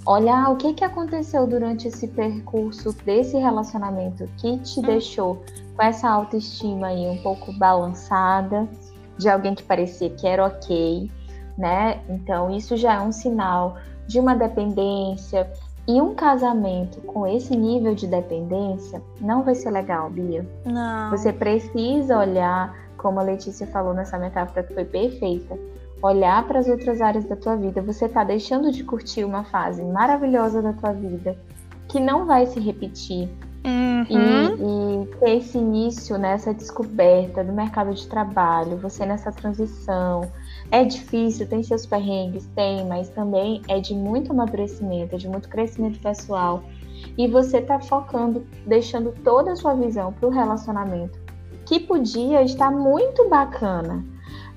olhar 0.06 0.50
o 0.50 0.56
que, 0.56 0.72
que 0.72 0.84
aconteceu 0.84 1.46
durante 1.46 1.88
esse 1.88 2.06
percurso 2.08 2.92
desse 3.04 3.36
relacionamento 3.36 4.28
que 4.36 4.58
te 4.58 4.78
hum. 4.78 4.82
deixou 4.82 5.44
com 5.76 5.82
essa 5.82 6.08
autoestima 6.08 6.88
aí 6.88 7.08
um 7.08 7.20
pouco 7.22 7.52
balançada, 7.52 8.68
de 9.18 9.28
alguém 9.28 9.54
que 9.54 9.62
parecia 9.62 10.10
que 10.10 10.26
era 10.26 10.46
ok, 10.46 11.10
né? 11.56 12.00
Então, 12.08 12.50
isso 12.50 12.76
já 12.76 12.94
é 12.94 13.00
um 13.00 13.12
sinal 13.12 13.76
de 14.06 14.18
uma 14.18 14.34
dependência. 14.34 15.50
E 15.88 16.02
um 16.02 16.14
casamento 16.14 17.00
com 17.00 17.26
esse 17.26 17.56
nível 17.56 17.94
de 17.94 18.06
dependência 18.06 19.00
não 19.18 19.42
vai 19.42 19.54
ser 19.54 19.70
legal, 19.70 20.10
Bia. 20.10 20.46
Não. 20.66 21.10
Você 21.10 21.32
precisa 21.32 22.18
olhar, 22.18 22.76
como 22.98 23.18
a 23.18 23.22
Letícia 23.22 23.66
falou 23.68 23.94
nessa 23.94 24.18
metáfora 24.18 24.62
que 24.62 24.74
foi 24.74 24.84
perfeita, 24.84 25.58
olhar 26.02 26.46
para 26.46 26.58
as 26.58 26.68
outras 26.68 27.00
áreas 27.00 27.24
da 27.24 27.34
tua 27.34 27.56
vida, 27.56 27.80
você 27.80 28.04
está 28.04 28.22
deixando 28.22 28.70
de 28.70 28.84
curtir 28.84 29.24
uma 29.24 29.44
fase 29.44 29.82
maravilhosa 29.82 30.60
da 30.60 30.74
tua 30.74 30.92
vida 30.92 31.38
que 31.88 31.98
não 31.98 32.26
vai 32.26 32.44
se 32.44 32.60
repetir. 32.60 33.26
Uhum. 33.64 34.04
E, 34.08 35.04
e, 35.04 35.16
ter 35.18 35.38
esse 35.38 35.56
início 35.56 36.18
nessa 36.18 36.52
descoberta 36.52 37.42
do 37.42 37.52
mercado 37.52 37.94
de 37.94 38.06
trabalho, 38.06 38.76
você 38.76 39.06
nessa 39.06 39.32
transição. 39.32 40.30
É 40.70 40.84
difícil, 40.84 41.48
tem 41.48 41.62
seus 41.62 41.86
perrengues, 41.86 42.46
tem, 42.54 42.86
mas 42.86 43.08
também 43.08 43.62
é 43.68 43.80
de 43.80 43.94
muito 43.94 44.32
amadurecimento, 44.32 45.14
é 45.14 45.18
de 45.18 45.28
muito 45.28 45.48
crescimento 45.48 45.98
pessoal. 46.00 46.62
E 47.16 47.26
você 47.26 47.60
tá 47.60 47.80
focando, 47.80 48.46
deixando 48.66 49.14
toda 49.24 49.52
a 49.52 49.56
sua 49.56 49.74
visão 49.74 50.12
para 50.12 50.28
o 50.28 50.30
relacionamento, 50.30 51.18
que 51.64 51.80
podia 51.80 52.42
estar 52.42 52.70
muito 52.70 53.28
bacana 53.28 54.04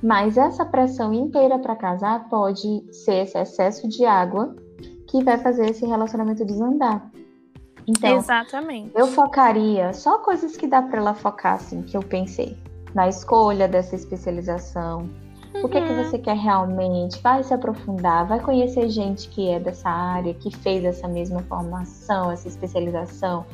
mas 0.01 0.35
essa 0.37 0.65
pressão 0.65 1.13
inteira 1.13 1.59
para 1.59 1.75
casar 1.75 2.27
pode 2.27 2.83
ser 2.91 3.23
esse 3.23 3.37
excesso 3.37 3.87
de 3.87 4.03
água 4.03 4.55
que 5.07 5.23
vai 5.23 5.37
fazer 5.37 5.69
esse 5.69 5.85
relacionamento 5.85 6.43
desandar. 6.43 7.11
Então, 7.87 8.17
Exatamente. 8.17 8.91
eu 8.95 9.07
focaria 9.07 9.93
só 9.93 10.19
coisas 10.19 10.55
que 10.57 10.65
dá 10.65 10.81
para 10.81 10.97
ela 10.97 11.13
focar, 11.13 11.55
assim, 11.55 11.81
que 11.83 11.95
eu 11.95 12.01
pensei. 12.01 12.57
Na 12.95 13.07
escolha 13.07 13.67
dessa 13.67 13.95
especialização. 13.95 15.09
Uhum. 15.53 15.65
O 15.65 15.69
que, 15.69 15.77
é 15.77 15.81
que 15.81 15.91
uhum. 15.91 16.03
você 16.03 16.17
quer 16.17 16.35
realmente? 16.35 17.21
Vai 17.21 17.43
se 17.43 17.53
aprofundar, 17.53 18.27
vai 18.27 18.39
conhecer 18.39 18.89
gente 18.89 19.27
que 19.29 19.49
é 19.49 19.59
dessa 19.59 19.89
área, 19.89 20.33
que 20.33 20.55
fez 20.55 20.83
essa 20.85 21.07
mesma 21.07 21.41
formação, 21.41 22.31
essa 22.31 22.47
especialização. 22.47 23.45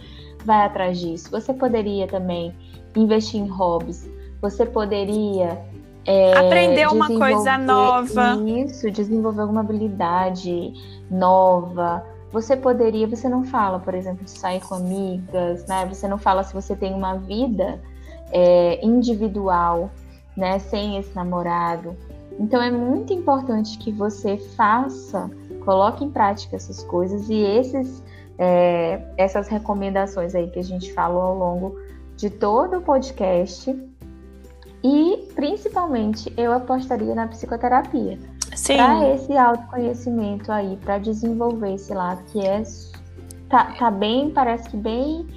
Vai 0.45 0.65
atrás 0.65 0.99
disso. 0.99 1.29
Você 1.31 1.53
poderia 1.53 2.07
também 2.07 2.55
investir 2.95 3.41
em 3.41 3.47
hobbies. 3.47 4.09
Você 4.41 4.65
poderia 4.65 5.59
é, 6.07 6.37
Aprender 6.37 6.87
uma 6.87 7.07
coisa 7.07 7.57
nova. 7.57 8.37
Isso, 8.45 8.89
desenvolver 8.89 9.41
alguma 9.41 9.59
habilidade 9.59 10.71
nova. 11.11 12.01
Você 12.31 12.55
poderia, 12.55 13.05
você 13.05 13.27
não 13.27 13.43
fala, 13.43 13.77
por 13.77 13.93
exemplo, 13.93 14.23
de 14.23 14.31
sair 14.31 14.61
com 14.61 14.75
amigas, 14.75 15.65
né? 15.67 15.85
Você 15.85 16.07
não 16.07 16.17
fala 16.17 16.43
se 16.43 16.53
você 16.53 16.77
tem 16.77 16.93
uma 16.93 17.15
vida 17.15 17.81
é, 18.31 18.79
individual, 18.85 19.91
né? 20.37 20.59
Sem 20.59 20.97
esse 20.97 21.13
namorado. 21.15 21.95
Então 22.39 22.61
é 22.61 22.69
muito 22.69 23.11
importante 23.11 23.77
que 23.79 23.91
você 23.91 24.37
faça, 24.55 25.29
coloque 25.65 26.03
em 26.03 26.09
prática 26.09 26.55
essas 26.55 26.83
coisas 26.83 27.29
e 27.29 27.41
esses, 27.41 28.03
é, 28.37 29.01
essas 29.17 29.47
recomendações 29.47 30.35
aí 30.35 30.47
que 30.49 30.59
a 30.59 30.63
gente 30.63 30.93
falou 30.93 31.21
ao 31.21 31.37
longo 31.37 31.79
de 32.15 32.29
todo 32.29 32.77
o 32.77 32.81
podcast 32.81 33.75
e, 34.83 35.27
principalmente, 35.35 36.31
eu 36.37 36.53
apostaria 36.53 37.15
na 37.15 37.27
psicoterapia. 37.27 38.19
Para 38.77 39.13
esse 39.13 39.35
autoconhecimento 39.35 40.51
aí, 40.51 40.77
para 40.77 40.97
desenvolver 40.97 41.73
esse 41.73 41.93
lado 41.93 42.23
que 42.31 42.39
é. 42.39 42.63
Tá, 43.49 43.73
tá 43.77 43.89
bem, 43.89 44.29
parece 44.29 44.69
que 44.69 44.77
bem 44.77 45.27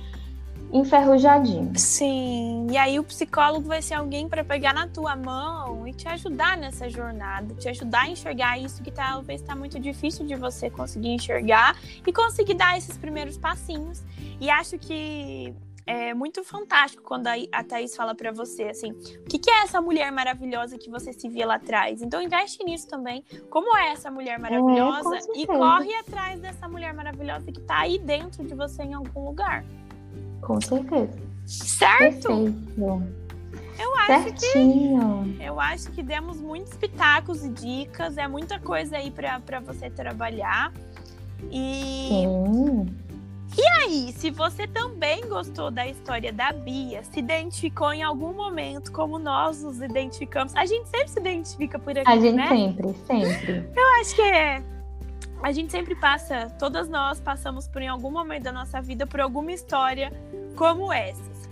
enferrujadinho. 0.73 1.73
Sim, 1.77 2.67
e 2.71 2.77
aí 2.77 2.99
o 2.99 3.05
psicólogo 3.05 3.67
vai 3.67 3.83
ser 3.83 3.95
alguém 3.95 4.29
para 4.29 4.45
pegar 4.45 4.73
na 4.73 4.87
tua 4.87 5.17
mão 5.17 5.87
e 5.87 5.93
te 5.93 6.09
ajudar 6.09 6.57
nessa 6.57 6.89
jornada, 6.89 7.55
te 7.55 7.69
ajudar 7.69 8.03
a 8.03 8.09
enxergar 8.09 8.59
isso 8.59 8.83
que 8.83 8.91
talvez 8.91 9.41
está 9.41 9.57
muito 9.57 9.79
difícil 9.79 10.27
de 10.27 10.35
você 10.35 10.71
conseguir 10.71 11.09
enxergar 11.09 11.77
e 12.07 12.13
conseguir 12.13 12.55
dar 12.55 12.79
esses 12.79 12.97
primeiros 12.97 13.37
passinhos. 13.37 14.03
E 14.41 14.49
acho 14.49 14.79
que 14.79 15.55
é 15.87 16.15
muito 16.15 16.45
fantástico 16.45 17.03
quando 17.03 17.27
a, 17.27 17.65
Thaís 17.65 17.97
fala 17.97 18.15
para 18.15 18.31
você, 18.31 18.65
assim, 18.65 18.93
o 18.93 19.25
que, 19.25 19.41
que, 19.41 19.51
é 19.51 19.63
essa 19.63 19.81
mulher 19.81 20.13
maravilhosa 20.13 20.79
que 20.79 20.89
você 20.89 21.13
se 21.13 21.29
via 21.29 21.47
lá 21.47 21.57
atrás? 21.57 22.01
Então 22.01 22.23
investe 22.23 22.63
nisso 22.63 22.87
também. 22.89 23.25
Como 23.49 23.77
é 23.77 23.91
essa 23.91 24.09
mulher 24.09 24.35
é, 24.35 24.39
maravilhosa? 24.39 25.17
É, 25.17 25.41
e 25.41 25.47
corre 25.47 25.93
atrás 25.95 26.39
dessa 26.39 26.69
mulher 26.69 26.95
maravilhosa 26.95 27.51
que 27.51 27.61
tá 27.61 27.81
aí 27.81 27.99
dentro 27.99 28.45
de 28.45 28.55
você 28.55 28.85
em 28.85 28.95
algum 28.95 29.25
lugar. 29.25 29.65
Com 30.41 30.61
certeza. 30.61 31.19
Certo? 31.47 32.29
Perfeito. 32.29 33.03
Eu 33.79 33.97
acho 33.97 34.23
Certinho. 34.41 35.35
que 35.39 35.43
eu 35.43 35.59
acho 35.59 35.91
que 35.93 36.03
demos 36.03 36.39
muitos 36.39 36.75
pitacos 36.75 37.45
e 37.45 37.49
dicas, 37.49 38.19
é 38.19 38.29
muita 38.29 38.59
coisa 38.59 38.99
aí 38.99 39.11
para 39.11 39.61
você 39.61 39.89
trabalhar. 39.89 40.73
E 41.51 42.09
Sim. 42.09 42.87
E 43.59 43.67
aí, 43.83 44.13
se 44.13 44.31
você 44.31 44.67
também 44.67 45.27
gostou 45.29 45.71
da 45.71 45.87
história 45.87 46.33
da 46.33 46.53
Bia, 46.53 47.03
se 47.03 47.19
identificou 47.19 47.93
em 47.93 48.03
algum 48.03 48.33
momento 48.33 48.93
como 48.93 49.19
nós 49.19 49.63
nos 49.63 49.81
identificamos, 49.81 50.55
a 50.55 50.65
gente 50.65 50.89
sempre 50.89 51.09
se 51.09 51.19
identifica 51.19 51.79
por 51.79 51.99
aqui, 51.99 52.09
A 52.09 52.17
gente 52.17 52.37
né? 52.37 52.49
sempre, 52.49 52.95
sempre. 53.07 53.69
Eu 53.75 54.01
acho 54.01 54.15
que 54.15 54.23
é. 54.23 54.63
A 55.43 55.53
gente 55.53 55.73
sempre 55.73 55.95
passa, 55.95 56.51
todas 56.59 56.89
nós 56.89 57.19
passamos 57.19 57.67
por 57.67 57.81
em 57.81 57.89
algum 57.89 58.11
momento 58.11 58.43
da 58.43 58.53
nossa 58.53 58.81
vida 58.81 59.07
por 59.07 59.21
alguma 59.21 59.53
história 59.53 60.13
como 60.55 60.93
essas. 60.93 61.49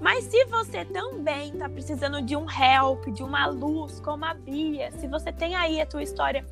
Mas 0.00 0.24
se 0.24 0.44
você 0.46 0.84
também 0.84 1.50
está 1.50 1.68
precisando 1.68 2.22
de 2.22 2.36
um 2.36 2.46
help, 2.48 3.06
de 3.08 3.22
uma 3.22 3.46
luz 3.46 4.00
como 4.00 4.24
a 4.24 4.34
Bia, 4.34 4.90
se 4.92 5.06
você 5.06 5.32
tem 5.32 5.54
aí 5.54 5.80
a 5.80 5.86
tua 5.86 6.02
história 6.02 6.44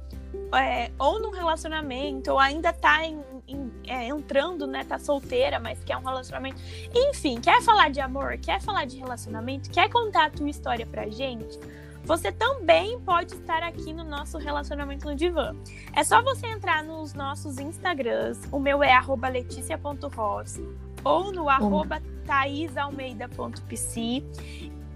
é, 0.55 0.90
ou 0.98 1.20
num 1.20 1.31
relacionamento, 1.31 2.33
ou 2.33 2.38
ainda 2.38 2.72
tá 2.72 3.05
em, 3.05 3.20
em, 3.46 3.72
é, 3.87 4.07
entrando, 4.07 4.66
né? 4.66 4.85
Tá 4.85 4.98
solteira, 4.98 5.59
mas 5.59 5.83
quer 5.85 5.96
um 5.96 6.05
relacionamento. 6.05 6.61
Enfim, 6.94 7.40
quer 7.40 7.62
falar 7.62 7.90
de 7.90 8.00
amor, 8.00 8.37
quer 8.38 8.61
falar 8.61 8.85
de 8.85 8.98
relacionamento, 8.98 9.70
quer 9.70 9.88
contar 9.88 10.26
a 10.26 10.31
tua 10.31 10.48
história 10.48 10.87
pra 10.87 11.09
gente? 11.09 11.59
Você 12.05 12.33
também 12.33 12.99
pode 13.01 13.35
estar 13.35 13.63
aqui 13.63 13.93
no 13.93 14.05
nosso 14.05 14.39
relacionamento 14.39 15.07
no 15.07 15.15
divã. 15.15 15.55
É 15.95 16.03
só 16.03 16.23
você 16.23 16.47
entrar 16.47 16.83
nos 16.83 17.15
nossos 17.15 17.59
Instagrams. 17.59 18.49
O 18.51 18.59
meu 18.59 18.83
é 18.83 18.93
leticia.ross 19.31 20.61
ou 21.05 21.33
no 21.33 21.49
arroba 21.49 22.03
thaisalmeida.pc 22.27 24.25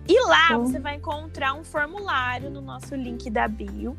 E 0.07 0.21
lá 0.27 0.59
você 0.59 0.79
vai 0.79 0.97
encontrar 0.97 1.55
um 1.55 1.64
formulário 1.64 2.51
no 2.51 2.61
nosso 2.61 2.95
link 2.95 3.31
da 3.31 3.49
bio, 3.49 3.97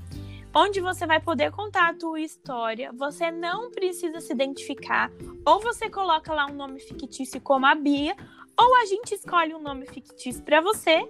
onde 0.53 0.79
você 0.79 1.05
vai 1.05 1.19
poder 1.19 1.51
contar 1.51 1.89
a 1.89 1.93
tua 1.93 2.19
história. 2.21 2.91
Você 2.93 3.31
não 3.31 3.71
precisa 3.71 4.21
se 4.21 4.31
identificar, 4.31 5.11
ou 5.45 5.59
você 5.59 5.89
coloca 5.89 6.33
lá 6.33 6.45
um 6.45 6.53
nome 6.53 6.79
fictício 6.79 7.41
como 7.41 7.65
a 7.65 7.75
Bia, 7.75 8.15
ou 8.57 8.75
a 8.77 8.85
gente 8.85 9.15
escolhe 9.15 9.53
um 9.53 9.61
nome 9.61 9.85
fictício 9.85 10.43
para 10.43 10.61
você. 10.61 11.07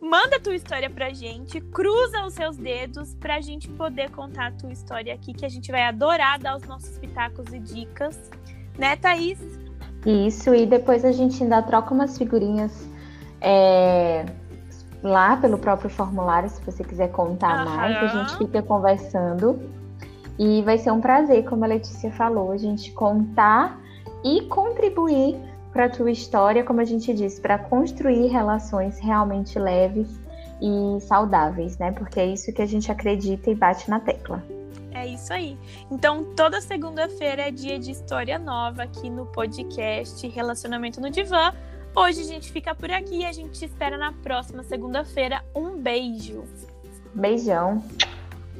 Manda 0.00 0.36
a 0.36 0.40
tua 0.40 0.54
história 0.54 0.88
pra 0.88 1.10
gente, 1.10 1.60
cruza 1.60 2.24
os 2.24 2.34
seus 2.34 2.56
dedos 2.56 3.14
pra 3.14 3.40
gente 3.40 3.68
poder 3.68 4.10
contar 4.10 4.48
a 4.48 4.52
tua 4.52 4.72
história 4.72 5.12
aqui, 5.12 5.32
que 5.32 5.44
a 5.44 5.48
gente 5.48 5.72
vai 5.72 5.82
adorar 5.82 6.38
dar 6.38 6.56
os 6.56 6.62
nossos 6.62 6.98
pitacos 6.98 7.52
e 7.52 7.58
dicas. 7.58 8.30
Né, 8.78 8.94
Thaís? 8.96 9.40
Isso, 10.06 10.54
e 10.54 10.64
depois 10.64 11.04
a 11.04 11.10
gente 11.10 11.42
ainda 11.42 11.60
troca 11.62 11.92
umas 11.92 12.16
figurinhas 12.16 12.88
é, 13.40 14.24
lá 15.02 15.36
pelo 15.36 15.58
próprio 15.58 15.90
formulário, 15.90 16.48
se 16.48 16.64
você 16.64 16.84
quiser 16.84 17.10
contar 17.10 17.66
uhum. 17.66 17.74
mais, 17.74 17.96
a 17.96 18.06
gente 18.06 18.38
fica 18.38 18.62
conversando. 18.62 19.58
E 20.38 20.62
vai 20.62 20.78
ser 20.78 20.92
um 20.92 21.00
prazer, 21.00 21.44
como 21.44 21.64
a 21.64 21.68
Letícia 21.68 22.12
falou, 22.12 22.52
a 22.52 22.56
gente 22.56 22.92
contar 22.92 23.80
e 24.24 24.42
contribuir 24.42 25.36
para 25.72 25.86
a 25.86 25.88
tua 25.88 26.10
história, 26.10 26.64
como 26.64 26.80
a 26.80 26.84
gente 26.84 27.12
disse, 27.12 27.40
para 27.40 27.58
construir 27.58 28.28
relações 28.28 28.98
realmente 28.98 29.58
leves 29.58 30.08
e 30.60 31.00
saudáveis, 31.02 31.78
né? 31.78 31.92
Porque 31.92 32.18
é 32.18 32.26
isso 32.26 32.52
que 32.52 32.62
a 32.62 32.66
gente 32.66 32.90
acredita 32.90 33.50
e 33.50 33.54
bate 33.54 33.88
na 33.88 34.00
tecla. 34.00 34.42
É 34.92 35.06
isso 35.06 35.32
aí. 35.32 35.56
Então, 35.90 36.24
toda 36.34 36.60
segunda-feira 36.60 37.48
é 37.48 37.50
dia 37.50 37.78
de 37.78 37.92
história 37.92 38.38
nova 38.38 38.82
aqui 38.82 39.08
no 39.08 39.26
podcast 39.26 40.26
Relacionamento 40.26 41.00
no 41.00 41.10
Divã. 41.10 41.52
Hoje 41.94 42.20
a 42.20 42.24
gente 42.24 42.50
fica 42.50 42.74
por 42.74 42.90
aqui 42.90 43.20
e 43.20 43.24
a 43.24 43.32
gente 43.32 43.58
te 43.58 43.64
espera 43.64 43.96
na 43.96 44.12
próxima 44.12 44.62
segunda-feira. 44.62 45.44
Um 45.54 45.76
beijo. 45.76 46.44
Beijão. 47.14 47.82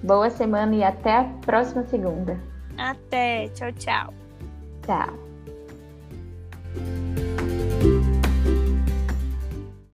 Boa 0.03 0.31
semana 0.31 0.75
e 0.77 0.85
até 0.85 1.17
a 1.17 1.25
próxima 1.25 1.85
segunda. 1.85 2.39
Até. 2.77 3.49
Tchau, 3.49 3.73
tchau. 3.73 4.15
Tchau. 4.87 5.28
Thank 6.75 7.18
you 7.18 7.18